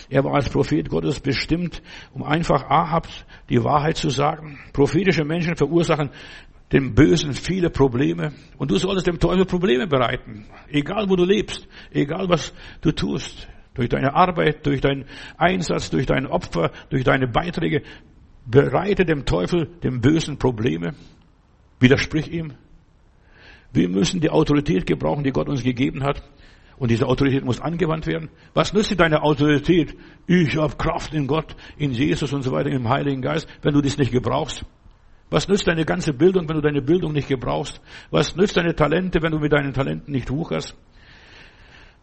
[0.08, 1.82] Er war als Prophet Gottes bestimmt,
[2.14, 3.06] um einfach Ahab
[3.50, 4.58] die Wahrheit zu sagen.
[4.72, 6.10] Prophetische Menschen verursachen
[6.72, 8.32] dem Bösen viele Probleme.
[8.58, 10.46] Und du solltest dem Teufel Probleme bereiten.
[10.68, 13.48] Egal wo du lebst, egal was du tust.
[13.74, 15.04] Durch deine Arbeit, durch deinen
[15.36, 17.82] Einsatz, durch dein Opfer, durch deine Beiträge.
[18.46, 20.94] Bereite dem Teufel, dem Bösen Probleme.
[21.78, 22.54] Widersprich ihm.
[23.72, 26.22] Wir müssen die Autorität gebrauchen, die Gott uns gegeben hat.
[26.78, 28.30] Und diese Autorität muss angewandt werden.
[28.54, 29.94] Was nützt dir deine Autorität?
[30.26, 33.80] Ich habe Kraft in Gott, in Jesus und so weiter, im Heiligen Geist, wenn du
[33.80, 34.64] dies nicht gebrauchst.
[35.28, 37.80] Was nützt deine ganze Bildung, wenn du deine Bildung nicht gebrauchst?
[38.10, 40.76] Was nützt deine Talente, wenn du mit deinen Talenten nicht wucherst?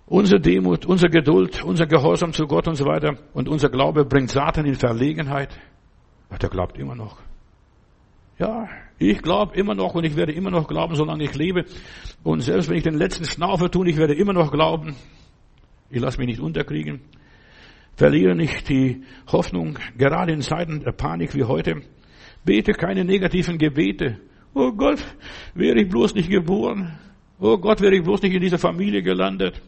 [0.06, 4.30] Unsere Demut, unsere Geduld, unser Gehorsam zu Gott und so weiter und unser Glaube bringt
[4.30, 5.58] Satan in Verlegenheit.
[6.30, 7.18] Ach, der glaubt immer noch.
[8.38, 11.65] Ja, ich glaube immer noch und ich werde immer noch glauben, solange ich lebe.
[12.24, 14.96] Und selbst wenn ich den letzten Schnaufer tue, ich werde immer noch glauben.
[15.90, 17.02] Ich lasse mich nicht unterkriegen.
[17.96, 21.84] Verliere nicht die Hoffnung, gerade in Zeiten der Panik wie heute.
[22.46, 24.19] Bete keine negativen Gebete.
[24.54, 25.04] Oh Gott,
[25.54, 26.98] wäre ich bloß nicht geboren.
[27.39, 29.62] Oh Gott, wäre ich bloß nicht in dieser Familie gelandet.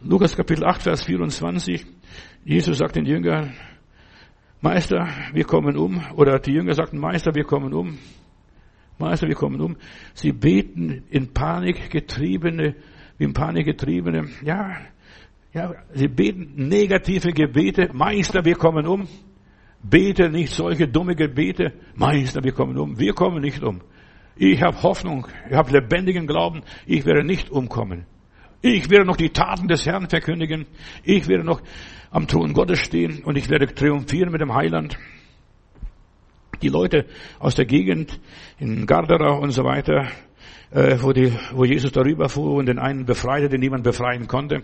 [0.00, 1.84] Lukas Kapitel 8, Vers 24.
[2.44, 3.54] Jesus sagt den Jüngern,
[4.60, 6.00] Meister, wir kommen um.
[6.14, 7.98] Oder die Jünger sagten, Meister, wir kommen um.
[8.98, 9.76] Meister, wir kommen um.
[10.14, 12.76] Sie beten in Panik getriebene,
[13.18, 14.76] wie in Panik getriebene, ja,
[15.52, 17.90] ja, sie beten negative Gebete.
[17.92, 19.08] Meister, wir kommen um.
[19.88, 21.72] Bete nicht solche dumme Gebete.
[21.94, 22.98] Meister, wir kommen um.
[22.98, 23.80] Wir kommen nicht um.
[24.36, 25.26] Ich habe Hoffnung.
[25.48, 26.62] Ich habe lebendigen Glauben.
[26.86, 28.06] Ich werde nicht umkommen.
[28.62, 30.66] Ich werde noch die Taten des Herrn verkündigen.
[31.04, 31.62] Ich werde noch
[32.10, 34.98] am Thron Gottes stehen und ich werde triumphieren mit dem Heiland.
[36.62, 37.04] Die Leute
[37.38, 38.18] aus der Gegend
[38.58, 40.08] in Gardera und so weiter,
[40.70, 44.62] äh, wo, die, wo Jesus darüber fuhr und den einen befreite, den niemand befreien konnte,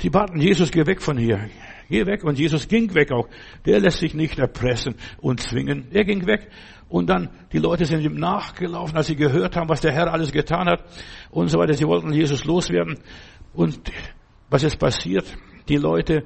[0.00, 1.48] die baten, Jesus, geh weg von hier.
[1.88, 2.24] Geh weg.
[2.24, 3.28] Und Jesus ging weg auch.
[3.64, 5.88] Der lässt sich nicht erpressen und zwingen.
[5.92, 6.50] Er ging weg.
[6.88, 10.32] Und dann, die Leute sind ihm nachgelaufen, als sie gehört haben, was der Herr alles
[10.32, 10.84] getan hat
[11.30, 11.74] und so weiter.
[11.74, 12.98] Sie wollten Jesus loswerden.
[13.52, 13.80] Und
[14.50, 15.26] was ist passiert?
[15.68, 16.24] Die Leute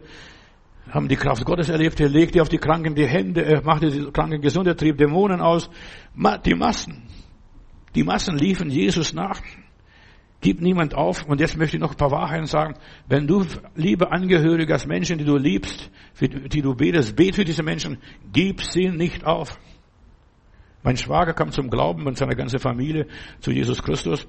[0.90, 2.00] haben die Kraft Gottes erlebt.
[2.00, 5.40] Er legte auf die Kranken die Hände, er machte die Kranken gesund, er trieb Dämonen
[5.40, 5.70] aus.
[6.44, 7.02] Die Massen,
[7.94, 9.40] die Massen liefen Jesus nach.
[10.40, 11.26] Gib niemand auf.
[11.26, 12.74] Und jetzt möchte ich noch ein paar Wahrheiten sagen.
[13.08, 17.44] Wenn du, liebe Angehörige, als Menschen, die du liebst, für die du betest, bet für
[17.44, 17.98] diese Menschen,
[18.32, 19.58] gib sie nicht auf.
[20.82, 23.06] Mein Schwager kam zum Glauben und seine ganze Familie
[23.40, 24.28] zu Jesus Christus.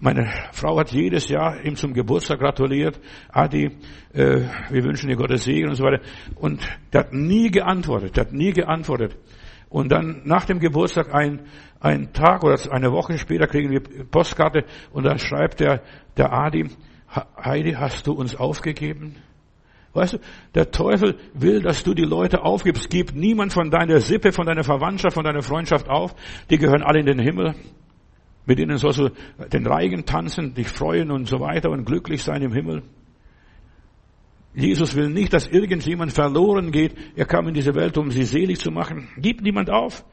[0.00, 3.00] Meine Frau hat jedes Jahr ihm zum Geburtstag gratuliert.
[3.30, 3.70] Adi,
[4.12, 6.02] äh, wir wünschen dir Gottes Segen und so weiter.
[6.36, 6.60] Und
[6.92, 9.16] der hat nie geantwortet, der hat nie geantwortet.
[9.68, 11.40] Und dann nach dem Geburtstag ein,
[11.80, 15.82] ein Tag oder eine Woche später kriegen wir Postkarte und dann schreibt der,
[16.16, 16.68] der Adi,
[17.42, 19.16] Heidi, hast du uns aufgegeben?
[19.94, 20.18] Weißt du,
[20.54, 22.90] der Teufel will, dass du die Leute aufgibst.
[22.90, 26.14] Gib niemand von deiner Sippe, von deiner Verwandtschaft, von deiner Freundschaft auf.
[26.50, 27.54] Die gehören alle in den Himmel.
[28.44, 29.10] Mit ihnen sollst du
[29.52, 32.82] den Reigen tanzen, dich freuen und so weiter und glücklich sein im Himmel.
[34.54, 36.94] Jesus will nicht, dass irgendjemand verloren geht.
[37.16, 39.08] Er kam in diese Welt, um sie selig zu machen.
[39.16, 40.04] Gib niemand auf.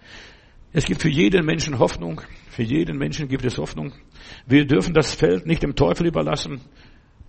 [0.75, 2.19] Es gibt für jeden Menschen Hoffnung.
[2.49, 3.93] Für jeden Menschen gibt es Hoffnung.
[4.45, 6.59] Wir dürfen das Feld nicht dem Teufel überlassen.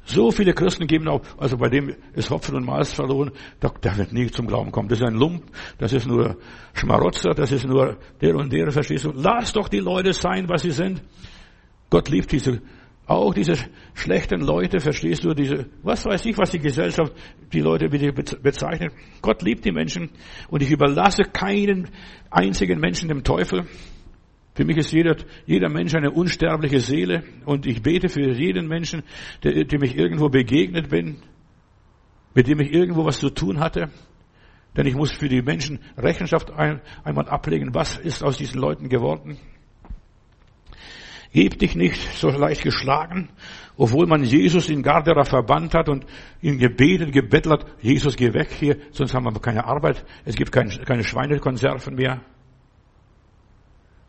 [0.05, 3.31] So viele Christen geben auch, also bei dem ist Hopfen und Malz verloren,
[3.63, 4.89] der wird nie zum Glauben kommen.
[4.89, 5.45] Das ist ein Lump,
[5.79, 6.39] das ist nur
[6.75, 9.13] Schmarotzer, das ist nur der und der, verstehst du?
[9.15, 11.01] Lass doch die Leute sein, was sie sind.
[11.89, 12.61] Gott liebt diese,
[13.07, 13.55] auch diese
[13.95, 17.13] schlechten Leute, verstehst du, diese, was weiß ich, was die Gesellschaft,
[17.53, 18.93] die Leute wie die bezeichnet.
[19.23, 20.11] Gott liebt die Menschen
[20.49, 21.89] und ich überlasse keinen
[22.31, 23.67] einzigen Menschen dem Teufel.
[24.55, 29.03] Für mich ist jeder, jeder Mensch eine unsterbliche Seele und ich bete für jeden Menschen,
[29.43, 31.19] der, dem ich irgendwo begegnet bin,
[32.35, 33.91] mit dem ich irgendwo was zu tun hatte.
[34.77, 38.89] Denn ich muss für die Menschen Rechenschaft ein, einmal ablegen, was ist aus diesen Leuten
[38.89, 39.39] geworden.
[41.33, 43.29] Geb dich nicht so leicht geschlagen,
[43.77, 46.07] obwohl man Jesus in Gardera verbannt hat und
[46.41, 50.53] ihn gebetet, gebettelt hat, Jesus geh weg hier, sonst haben wir keine Arbeit, es gibt
[50.53, 52.23] keine, keine Schweinekonserven mehr.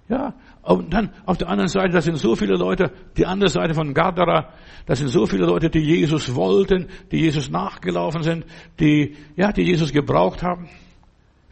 [0.09, 3.73] Ja, und dann auf der anderen Seite, da sind so viele Leute, die andere Seite
[3.73, 4.53] von Gadara,
[4.85, 8.45] da sind so viele Leute, die Jesus wollten, die Jesus nachgelaufen sind,
[8.79, 10.69] die, ja, die Jesus gebraucht haben.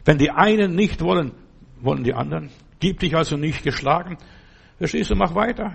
[0.06, 1.32] Wenn die einen nicht wollen,
[1.80, 2.48] wollen die anderen.
[2.80, 4.16] Gib dich also nicht geschlagen.
[4.78, 5.74] Verstehst du, mach weiter.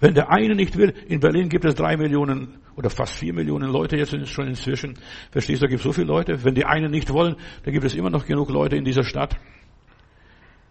[0.00, 3.70] Wenn der eine nicht will, in Berlin gibt es drei Millionen oder fast vier Millionen
[3.70, 4.96] Leute jetzt schon inzwischen.
[5.32, 6.44] Verstehst du, da gibt es so viele Leute.
[6.44, 9.36] Wenn die einen nicht wollen, dann gibt es immer noch genug Leute in dieser Stadt.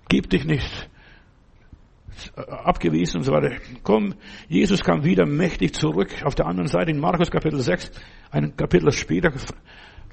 [0.07, 0.89] Gib dich nicht
[2.35, 3.57] abgewiesen und so weiter.
[3.83, 4.15] Komm,
[4.47, 6.23] Jesus kam wieder mächtig zurück.
[6.23, 7.91] Auf der anderen Seite in Markus Kapitel 6,
[8.31, 9.33] ein Kapitel später,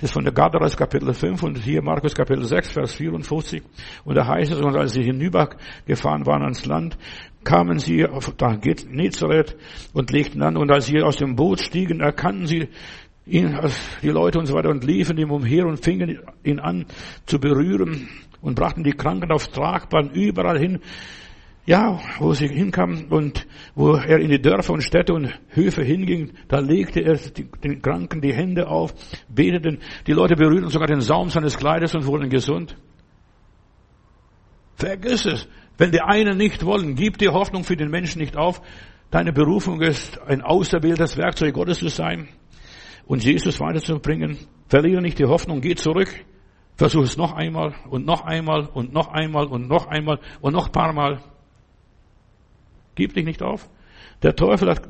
[0.00, 3.62] das von der Gadaras Kapitel 5 und hier Markus Kapitel 6, Vers 54.
[4.04, 6.98] Und da heißt es, und als sie hinübergefahren waren ans Land,
[7.44, 9.56] kamen sie auf da geht Nezareth
[9.92, 10.56] und legten an.
[10.56, 12.68] Und als sie aus dem Boot stiegen, erkannten sie
[13.26, 13.58] ihn,
[14.02, 16.86] die Leute und so weiter und liefen ihm umher und fingen ihn an
[17.26, 18.08] zu berühren
[18.40, 20.80] und brachten die Kranken auf Tragbahn überall hin
[21.66, 26.32] ja, wo sie hinkamen und wo er in die Dörfer und Städte und Höfe hinging,
[26.48, 27.18] da legte er
[27.62, 28.94] den Kranken die Hände auf,
[29.28, 32.76] beteten, die Leute berührten sogar den Saum seines Kleides und wurden gesund.
[34.76, 35.48] Vergiss es.
[35.78, 38.60] Wenn die einen nicht wollen, gib die Hoffnung für den Menschen nicht auf.
[39.10, 42.28] Deine Berufung ist, ein auserwähltes Werkzeug Gottes zu sein
[43.06, 44.38] und Jesus weiterzubringen.
[44.68, 46.12] Verliere nicht die Hoffnung, geh zurück.
[46.76, 50.66] Versuch es noch einmal und noch einmal und noch einmal und noch einmal und noch
[50.66, 51.20] ein paar Mal.
[52.94, 53.68] Gib dich nicht auf.
[54.22, 54.82] Der Teufel hat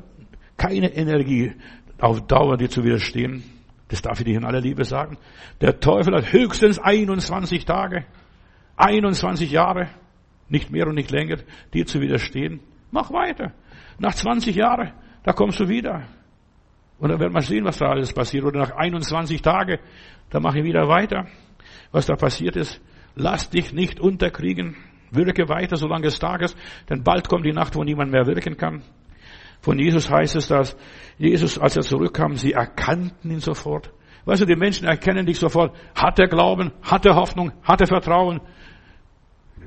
[0.57, 1.53] keine Energie,
[1.99, 3.43] auf Dauer dir zu widerstehen.
[3.87, 5.17] Das darf ich dir in aller Liebe sagen.
[5.61, 8.05] Der Teufel hat höchstens 21 Tage,
[8.77, 9.89] 21 Jahre,
[10.49, 11.37] nicht mehr und nicht länger,
[11.73, 12.59] dir zu widerstehen.
[12.91, 13.53] Mach weiter.
[13.99, 14.91] Nach 20 Jahren,
[15.23, 16.03] da kommst du wieder.
[16.97, 18.45] Und dann werden wir sehen, was da alles passiert.
[18.45, 19.79] Oder nach 21 Tagen,
[20.29, 21.27] da mache ich wieder weiter.
[21.91, 22.81] was da passiert ist.
[23.15, 24.75] Lass dich nicht unterkriegen.
[25.15, 26.57] Wirke weiter, solange es Tag ist,
[26.89, 28.83] denn bald kommt die Nacht, wo niemand mehr wirken kann.
[29.61, 30.77] Von Jesus heißt es, dass
[31.17, 33.91] Jesus, als er zurückkam, sie erkannten ihn sofort.
[34.25, 35.75] Weißt du, die Menschen erkennen dich sofort.
[35.95, 36.71] Hat er Glauben?
[36.81, 37.51] Hat er Hoffnung?
[37.63, 38.41] Hat er Vertrauen?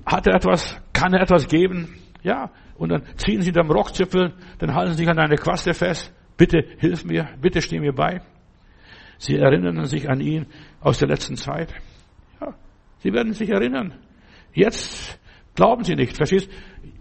[0.05, 0.80] Hat er etwas?
[0.92, 1.96] Kann er etwas geben?
[2.22, 2.51] Ja.
[2.76, 6.12] Und dann ziehen sie am Rockzipfel, dann halten sie sich an eine Quaste fest.
[6.36, 8.20] Bitte hilf mir, bitte steh mir bei.
[9.18, 10.46] Sie erinnern sich an ihn
[10.80, 11.74] aus der letzten Zeit.
[12.40, 12.55] Ja,
[12.99, 13.94] sie werden sich erinnern.
[14.53, 15.18] Jetzt
[15.59, 16.48] glauben sie nicht, verstehst?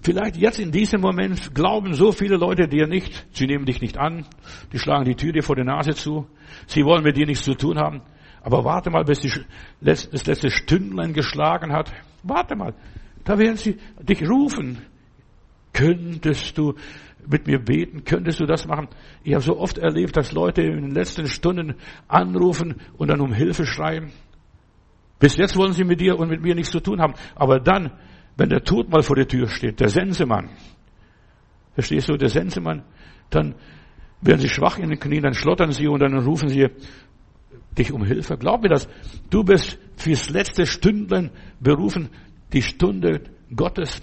[0.01, 3.27] Vielleicht jetzt in diesem Moment glauben so viele Leute dir nicht.
[3.31, 4.25] Sie nehmen dich nicht an.
[4.73, 6.25] Die schlagen die Tür dir vor die Nase zu.
[6.65, 8.01] Sie wollen mit dir nichts zu tun haben.
[8.41, 9.21] Aber warte mal, bis
[9.79, 11.93] das letzte Stündlein geschlagen hat.
[12.23, 12.73] Warte mal.
[13.25, 14.81] Da werden sie dich rufen.
[15.71, 16.73] Könntest du
[17.29, 18.05] mit mir beten?
[18.05, 18.87] Könntest du das machen?
[19.23, 21.75] Ich habe so oft erlebt, dass Leute in den letzten Stunden
[22.07, 24.11] anrufen und dann um Hilfe schreien.
[25.19, 27.13] Bis jetzt wollen sie mit dir und mit mir nichts zu tun haben.
[27.35, 27.91] Aber dann,
[28.37, 30.49] wenn der Tod mal vor der Tür steht, der Sensemann,
[31.73, 32.83] verstehst du, der Sensemann,
[33.29, 33.55] dann
[34.21, 36.67] werden sie schwach in den Knien, dann schlottern sie und dann rufen sie
[37.77, 38.37] dich um Hilfe.
[38.37, 38.87] Glaub mir das.
[39.29, 42.09] Du bist fürs letzte Stündlein berufen,
[42.53, 43.21] die Stunde
[43.55, 44.01] Gottes.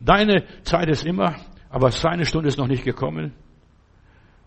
[0.00, 1.36] Deine Zeit ist immer
[1.70, 3.32] aber seine Stunde ist noch nicht gekommen,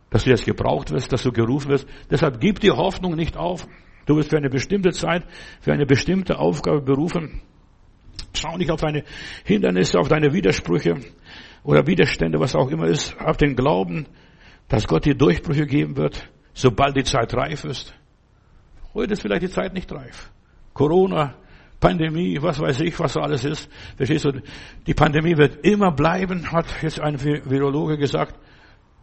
[0.09, 1.87] dass du jetzt gebraucht wirst, dass du gerufen wirst.
[2.11, 3.65] Deshalb gib die Hoffnung nicht auf.
[4.05, 5.25] Du wirst für eine bestimmte Zeit,
[5.61, 7.41] für eine bestimmte Aufgabe berufen.
[8.33, 9.03] Schau nicht auf deine
[9.43, 10.97] Hindernisse, auf deine Widersprüche
[11.63, 13.17] oder Widerstände, was auch immer ist.
[13.19, 14.07] Hab den Glauben,
[14.67, 17.93] dass Gott dir Durchbrüche geben wird, sobald die Zeit reif ist.
[18.93, 20.31] Heute ist vielleicht die Zeit nicht reif.
[20.73, 21.35] Corona
[21.79, 23.69] Pandemie, was weiß ich, was so alles ist.
[23.97, 24.41] Verstehst du?
[24.87, 28.39] Die Pandemie wird immer bleiben, hat jetzt ein Virologe gesagt.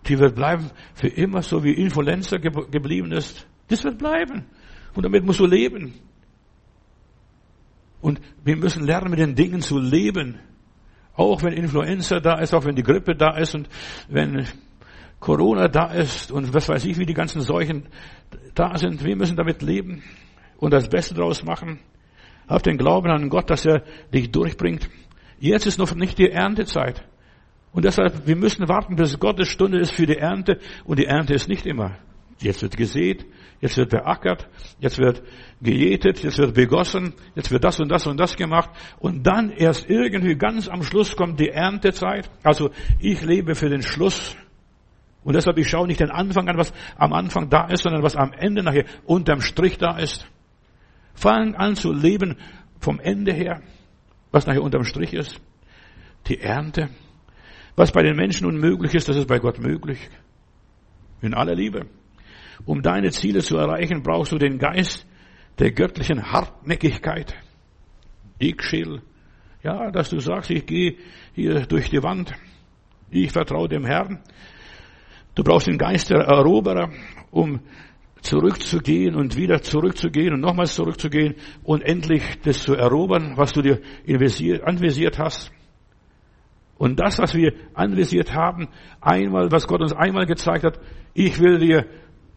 [0.06, 3.46] Die wird bleiben für immer, so wie Influenza geblieben ist.
[3.68, 4.46] Das wird bleiben.
[4.94, 5.94] Und damit musst du leben.
[8.00, 10.38] Und wir müssen lernen, mit den Dingen zu leben.
[11.14, 13.68] Auch wenn Influenza da ist, auch wenn die Grippe da ist und
[14.08, 14.46] wenn
[15.18, 17.86] Corona da ist und was weiß ich, wie die ganzen Seuchen
[18.54, 19.04] da sind.
[19.04, 20.02] Wir müssen damit leben
[20.56, 21.78] und das Beste daraus machen.
[22.48, 24.88] Hab den Glauben an Gott, dass er dich durchbringt.
[25.38, 27.04] Jetzt ist noch nicht die Erntezeit.
[27.72, 30.58] Und deshalb, wir müssen warten, bis Gottes Stunde ist für die Ernte.
[30.84, 31.98] Und die Ernte ist nicht immer.
[32.40, 33.26] Jetzt wird gesät,
[33.60, 35.22] jetzt wird beackert, jetzt wird
[35.60, 38.70] gejätet, jetzt wird begossen, jetzt wird das und das und das gemacht.
[38.98, 42.30] Und dann erst irgendwie ganz am Schluss kommt die Erntezeit.
[42.42, 44.36] Also ich lebe für den Schluss.
[45.22, 48.16] Und deshalb, ich schaue nicht den Anfang an, was am Anfang da ist, sondern was
[48.16, 50.26] am Ende nachher unterm Strich da ist.
[51.12, 52.36] Fang an zu leben
[52.78, 53.60] vom Ende her,
[54.30, 55.38] was nachher unterm Strich ist.
[56.26, 56.88] Die Ernte.
[57.76, 60.08] Was bei den Menschen unmöglich ist, das ist bei Gott möglich.
[61.20, 61.86] In aller Liebe.
[62.64, 65.06] Um deine Ziele zu erreichen, brauchst du den Geist
[65.58, 67.34] der göttlichen Hartnäckigkeit.
[68.40, 69.02] Dickschädel.
[69.62, 70.96] Ja, dass du sagst, ich gehe
[71.34, 72.32] hier durch die Wand.
[73.10, 74.20] Ich vertraue dem Herrn.
[75.34, 76.90] Du brauchst den Geist der Eroberer,
[77.30, 77.60] um
[78.22, 83.80] zurückzugehen und wieder zurückzugehen und nochmals zurückzugehen und endlich das zu erobern, was du dir
[84.06, 85.52] anvisiert hast.
[86.76, 88.68] Und das, was wir anvisiert haben,
[89.00, 90.80] einmal, was Gott uns einmal gezeigt hat,
[91.12, 91.86] ich will dir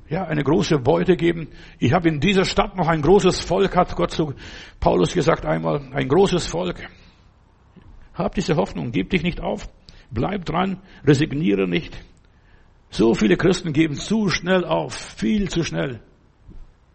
[0.10, 1.50] ja, eine große Beute geben.
[1.80, 4.34] Ich habe in dieser Stadt noch ein großes Volk, hat Gott zu
[4.80, 6.88] Paulus gesagt einmal, ein großes Volk.
[8.14, 9.68] Hab diese Hoffnung, gib dich nicht auf,
[10.12, 11.98] bleib dran, resigniere nicht.
[12.90, 16.00] So viele Christen geben zu schnell auf, viel zu schnell.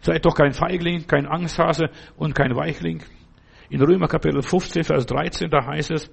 [0.01, 3.03] Seid doch kein Feigling, kein Angsthase und kein Weichling.
[3.69, 6.11] In Römer Kapitel 15, Vers 13, da heißt es,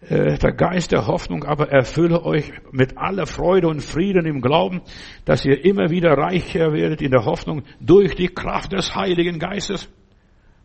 [0.00, 4.80] der Geist der Hoffnung aber erfülle euch mit aller Freude und Frieden im Glauben,
[5.24, 9.88] dass ihr immer wieder reicher werdet in der Hoffnung durch die Kraft des Heiligen Geistes,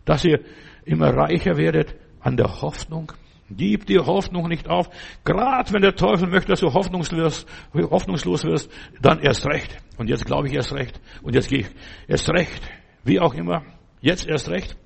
[0.06, 0.40] dass ihr
[0.86, 3.12] immer reicher werdet an der Hoffnung.
[3.50, 4.90] Gib dir Hoffnung nicht auf.
[5.26, 8.72] Gerade wenn der Teufel möchte, dass du hoffnungslos, hoffnungslos wirst,
[9.02, 9.78] dann erst recht.
[9.98, 11.00] Und jetzt glaube ich erst recht.
[11.22, 11.68] Und jetzt gehe ich
[12.08, 12.62] erst recht.
[13.04, 13.64] Wie auch immer.
[14.02, 14.78] Jetzt erst recht.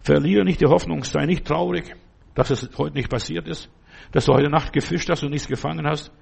[0.00, 1.02] Verliere nicht die Hoffnung.
[1.02, 1.94] Sei nicht traurig,
[2.38, 3.68] dass es heute nicht passiert ist.
[4.12, 6.12] Dass du heute Nacht gefischt hast und nichts gefangen hast.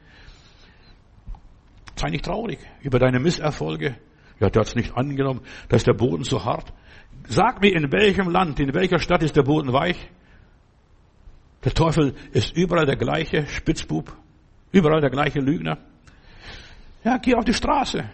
[1.95, 3.99] Sei nicht traurig über deine Misserfolge.
[4.41, 5.43] Ja, hat es nicht angenommen.
[5.69, 6.73] Da ist der Boden so hart.
[7.29, 10.09] Sag mir, in welchem Land, in welcher Stadt ist der Boden weich?
[11.65, 14.17] Der Teufel ist überall der gleiche Spitzbub,
[14.73, 15.77] überall der gleiche Lügner.
[17.05, 18.09] Ja, geh auf die Straße.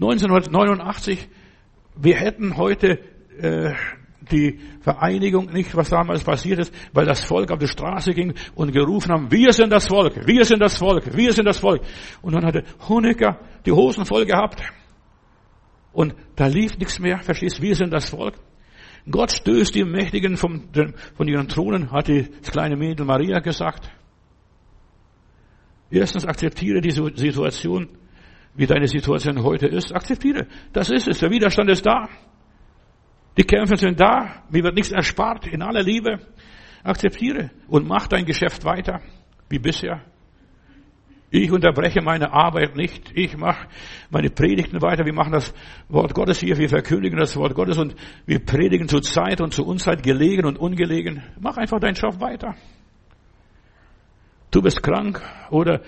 [0.00, 1.28] 1989,
[1.94, 2.98] wir hätten heute
[3.38, 3.72] äh,
[4.30, 8.72] die Vereinigung nicht, was damals passiert ist, weil das Volk auf die Straße ging und
[8.72, 11.82] gerufen haben, wir sind das Volk, wir sind das Volk, wir sind das Volk.
[12.22, 14.62] Und dann hatte Honecker die Hosen voll gehabt
[15.92, 18.34] und da lief nichts mehr, verstehst, wir sind das Volk.
[19.10, 20.68] Gott stößt die Mächtigen vom,
[21.14, 23.90] von ihren Thronen, hat die kleine Mädel Maria gesagt.
[25.90, 27.88] Erstens akzeptiere die Situation,
[28.54, 29.92] wie deine Situation heute ist.
[29.92, 30.46] Akzeptiere.
[30.72, 31.18] Das ist es.
[31.18, 32.08] Der Widerstand ist da.
[33.40, 34.42] Die Kämpfe sind da.
[34.50, 35.46] Mir wird nichts erspart.
[35.46, 36.18] In aller Liebe.
[36.82, 39.00] Akzeptiere und mach dein Geschäft weiter,
[39.48, 40.02] wie bisher.
[41.30, 43.12] Ich unterbreche meine Arbeit nicht.
[43.14, 43.66] Ich mache
[44.10, 45.06] meine Predigten weiter.
[45.06, 45.54] Wir machen das
[45.88, 46.58] Wort Gottes hier.
[46.58, 47.94] Wir verkündigen das Wort Gottes und
[48.26, 51.22] wir predigen zu Zeit und zu Unzeit gelegen und ungelegen.
[51.40, 52.54] Mach einfach deinen Job weiter.
[54.50, 55.80] Du bist krank oder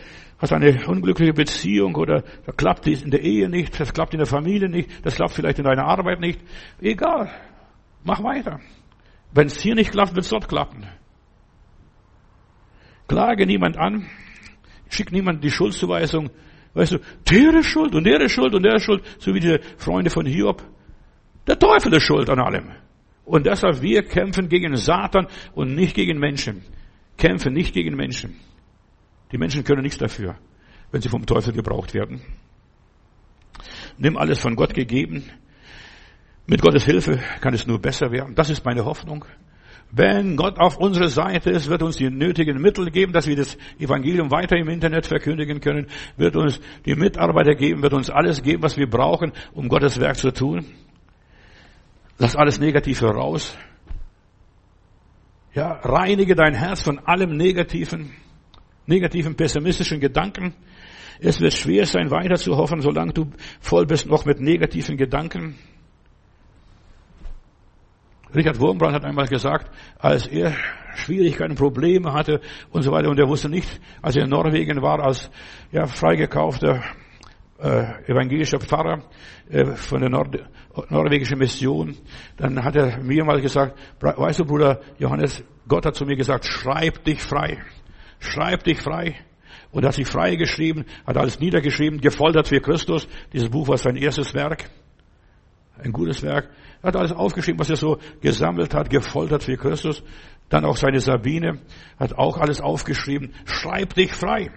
[0.43, 4.19] hast eine unglückliche Beziehung oder da klappt es in der Ehe nicht, das klappt in
[4.19, 6.41] der Familie nicht, das klappt vielleicht in deiner Arbeit nicht.
[6.81, 7.31] Egal.
[8.05, 8.61] Mach weiter.
[9.33, 10.85] Wenn es hier nicht klappt, wird es dort klappen.
[13.07, 14.07] Klage niemand an,
[14.93, 16.31] Schick niemand die Schuldzuweisung.
[16.75, 16.99] Weißt du,
[17.31, 20.11] der ist schuld und der ist schuld und der ist schuld, so wie die Freunde
[20.11, 20.63] von Hiob.
[21.47, 22.71] Der Teufel ist schuld an allem.
[23.25, 26.63] Und deshalb wir kämpfen gegen Satan und nicht gegen Menschen.
[27.17, 28.37] Kämpfen nicht gegen Menschen.
[29.33, 30.37] Die Menschen können nichts dafür,
[30.91, 32.21] wenn sie vom Teufel gebraucht werden.
[33.99, 35.25] Nimm alles von Gott gegeben.
[36.47, 38.35] Mit Gottes Hilfe kann es nur besser werden.
[38.35, 39.25] Das ist meine Hoffnung.
[39.91, 43.59] Wenn Gott auf unserer Seite ist, wird uns die nötigen Mittel geben, dass wir das
[43.79, 48.63] Evangelium weiter im Internet verkündigen können, wird uns die Mitarbeiter geben, wird uns alles geben,
[48.63, 50.65] was wir brauchen, um Gottes Werk zu tun.
[52.19, 53.57] Lass alles Negative raus.
[55.55, 58.13] Ja, reinige dein Herz von allem negativen,
[58.87, 60.55] negativen, pessimistischen Gedanken.
[61.21, 63.31] Es wird schwer sein, weiter zu hoffen, solange du
[63.61, 65.57] voll bist noch mit negativen Gedanken.
[68.35, 70.55] Richard Wurmbrand hat einmal gesagt, als er
[70.95, 75.01] Schwierigkeiten, Probleme hatte und so weiter, und er wusste nicht, als er in Norwegen war,
[75.01, 75.31] als
[75.71, 76.83] ja, freigekaufter
[77.59, 79.05] äh, evangelischer Pfarrer
[79.51, 80.39] äh, von der Nord
[80.89, 81.97] norwegischen Mission,
[82.37, 86.47] dann hat er mir mal gesagt, weißt du, Bruder Johannes, Gott hat zu mir gesagt,
[86.47, 87.59] schreib dich frei.
[88.23, 89.17] Schreib dich frei.
[89.73, 93.09] Und er hat sich frei geschrieben, hat alles niedergeschrieben, gefoltert für Christus.
[93.33, 94.71] Dieses Buch war sein erstes Werk.
[95.83, 96.49] Ein gutes Werk.
[96.83, 100.03] Er hat alles aufgeschrieben, was er so gesammelt hat, gefoltert für Christus.
[100.49, 101.61] Dann auch seine Sabine
[101.99, 103.35] hat auch alles aufgeschrieben.
[103.45, 104.51] Schreib dich frei.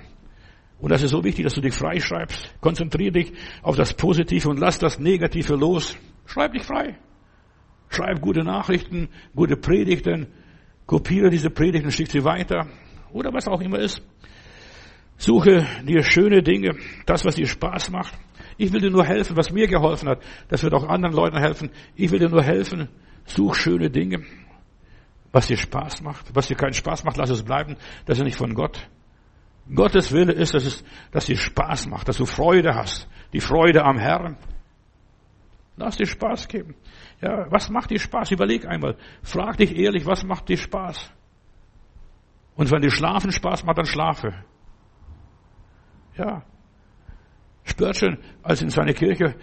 [0.80, 2.54] Und das ist so wichtig, dass du dich frei schreibst.
[2.62, 5.98] Konzentriere dich auf das Positive und lass das Negative los.
[6.26, 7.00] Schreib dich frei.
[7.90, 10.28] Schreib gute Nachrichten, gute Predigten.
[10.86, 12.68] Kopiere diese Predigten, schick sie weiter.
[13.16, 14.02] Oder was auch immer ist.
[15.16, 18.14] Suche dir schöne Dinge, das, was dir Spaß macht.
[18.58, 20.22] Ich will dir nur helfen, was mir geholfen hat.
[20.50, 21.72] Das wird auch anderen Leuten helfen.
[21.96, 22.90] Ich will dir nur helfen.
[23.24, 24.26] Such schöne Dinge.
[25.32, 26.36] Was dir Spaß macht.
[26.36, 27.78] Was dir keinen Spaß macht, lass es bleiben.
[28.06, 28.86] Das ist nicht von Gott.
[29.74, 33.08] Gottes Wille ist, dass es, dass dir Spaß macht, dass du Freude hast.
[33.32, 34.38] Die Freude am Herrn.
[35.78, 36.76] Lass dir Spaß geben.
[37.22, 38.32] Ja, was macht dir Spaß?
[38.32, 38.98] Überleg einmal.
[39.24, 41.12] Frag dich ehrlich, was macht dir Spaß?
[42.56, 44.34] Und wenn dir Schlafen Spaß macht, dann schlafe.
[46.18, 46.44] Ja,
[47.66, 49.36] Spurgeon, als in seiner Kirche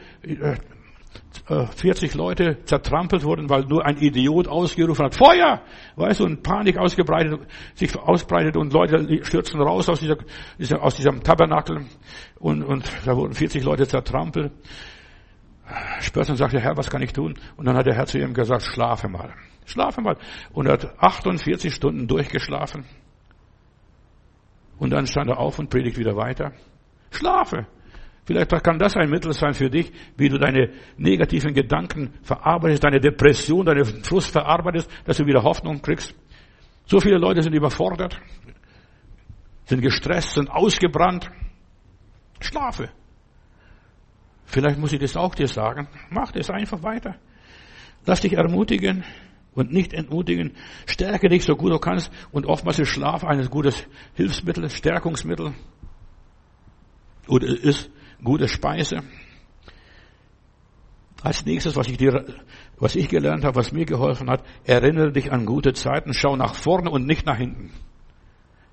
[1.50, 5.60] 40 äh, äh, Leute zertrampelt wurden, weil nur ein Idiot ausgerufen hat, Feuer!
[5.96, 7.40] Weißt du, und Panik ausgebreitet,
[7.74, 10.16] sich ausbreitet und Leute stürzen raus aus, dieser,
[10.80, 11.84] aus diesem Tabernakel
[12.38, 14.52] und, und da wurden 40 Leute zertrampelt.
[16.00, 17.34] Spurgeon sagte, Herr, was kann ich tun?
[17.56, 19.34] Und dann hat der Herr zu ihm gesagt, schlafe mal.
[19.64, 20.16] Schlafe mal.
[20.52, 22.84] Und er hat 48 Stunden durchgeschlafen.
[24.82, 26.50] Und dann stand er auf und predigt wieder weiter.
[27.12, 27.68] Schlafe.
[28.24, 32.98] Vielleicht kann das ein Mittel sein für dich, wie du deine negativen Gedanken verarbeitest, deine
[32.98, 36.16] Depression, deine Frust verarbeitest, dass du wieder Hoffnung kriegst.
[36.84, 38.20] So viele Leute sind überfordert,
[39.66, 41.30] sind gestresst, sind ausgebrannt.
[42.40, 42.88] Schlafe.
[44.46, 45.86] Vielleicht muss ich das auch dir sagen.
[46.10, 47.14] Mach das einfach weiter.
[48.04, 49.04] Lass dich ermutigen
[49.54, 50.52] und nicht entmutigen.
[50.86, 52.10] Stärke dich so gut du kannst.
[52.30, 55.54] Und oftmals ist Schlaf ein gutes Hilfsmittel, Stärkungsmittel.
[57.28, 57.90] Oder ist
[58.22, 59.02] gute Speise.
[61.22, 62.24] Als nächstes, was ich dir,
[62.78, 66.54] was ich gelernt habe, was mir geholfen hat, erinnere dich an gute Zeiten, schau nach
[66.54, 67.70] vorne und nicht nach hinten.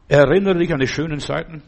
[0.07, 1.61] Erinnere dich an die schönen Zeiten.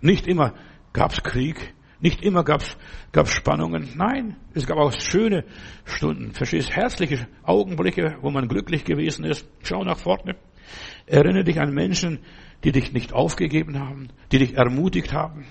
[0.00, 0.54] Nicht immer
[0.92, 2.76] gab's Krieg, nicht immer gab's
[3.12, 3.90] gab's Spannungen.
[3.96, 5.44] Nein, es gab auch schöne
[5.84, 6.32] Stunden.
[6.32, 6.70] Verstehst?
[6.70, 9.48] Herzliche Augenblicke, wo man glücklich gewesen ist.
[9.62, 10.36] Schau nach vorne.
[11.06, 12.20] Erinnere dich an Menschen,
[12.64, 15.46] die dich nicht aufgegeben haben, die dich ermutigt haben,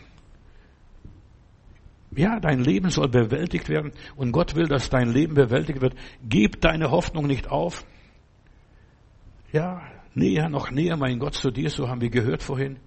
[2.16, 5.96] ja, dein Leben soll bewältigt werden und Gott will, dass dein Leben bewältigt wird.
[6.28, 7.86] Gib deine Hoffnung nicht auf.
[9.52, 9.82] Ja,
[10.16, 12.80] näher, noch näher, mein Gott, zu dir, so haben wir gehört vorhin.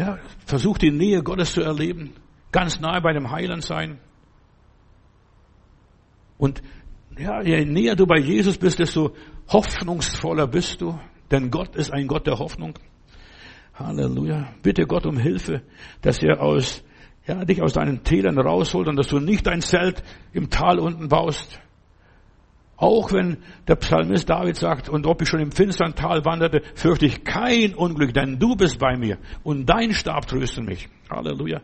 [0.00, 2.14] Ja, versuch die Nähe Gottes zu erleben.
[2.52, 3.98] Ganz nahe bei dem Heiland sein.
[6.38, 6.62] Und
[7.18, 9.14] Ja, je näher du bei Jesus bist, desto
[9.52, 10.98] hoffnungsvoller bist du.
[11.30, 12.78] Denn Gott ist ein Gott der Hoffnung.
[13.74, 14.54] Halleluja.
[14.62, 15.60] Bitte Gott um Hilfe,
[16.00, 16.82] dass er aus,
[17.26, 21.08] ja, dich aus deinen Tälern rausholt und dass du nicht dein Zelt im Tal unten
[21.08, 21.60] baust.
[22.80, 23.36] Auch wenn
[23.68, 27.74] der Psalmist David sagt, und ob ich schon im finstern Tal wanderte, fürchte ich kein
[27.74, 30.88] Unglück, denn du bist bei mir und dein Stab tröstet mich.
[31.10, 31.60] Halleluja.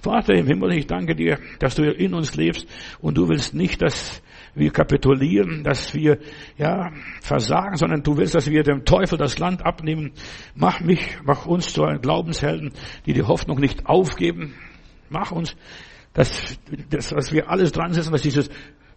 [0.00, 2.68] Vater im Himmel, ich danke dir, dass du in uns lebst
[3.00, 4.22] und du willst nicht, dass
[4.54, 6.18] wir kapitulieren, dass wir,
[6.58, 6.92] ja,
[7.22, 10.12] versagen, sondern du willst, dass wir dem Teufel das Land abnehmen.
[10.54, 12.72] Mach mich, mach uns zu Glaubenshelden,
[13.06, 14.54] die die Hoffnung nicht aufgeben.
[15.08, 15.56] Mach uns,
[16.12, 16.58] dass,
[16.90, 18.50] dass, dass wir alles dran setzen, dass dieses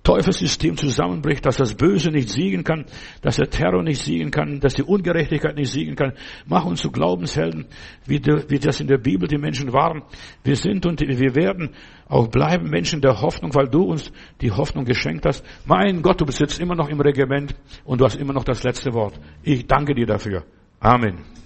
[0.04, 2.86] Teufelssystem zusammenbricht, dass das Böse nicht siegen kann,
[3.22, 6.14] dass der Terror nicht siegen kann, dass die Ungerechtigkeit nicht siegen kann.
[6.46, 7.66] Mach uns zu Glaubenshelden,
[8.06, 10.04] wie, das in der Bibel die Menschen waren.
[10.44, 11.70] Wir sind und wir werden
[12.08, 15.46] auch bleiben Menschen der Hoffnung, weil du uns die Hoffnung geschenkt hast.
[15.66, 18.94] Mein Gott, du bist immer noch im Regiment und du hast immer noch das letzte
[18.94, 19.20] Wort.
[19.42, 20.44] Ich danke dir dafür.
[20.80, 21.43] Amen.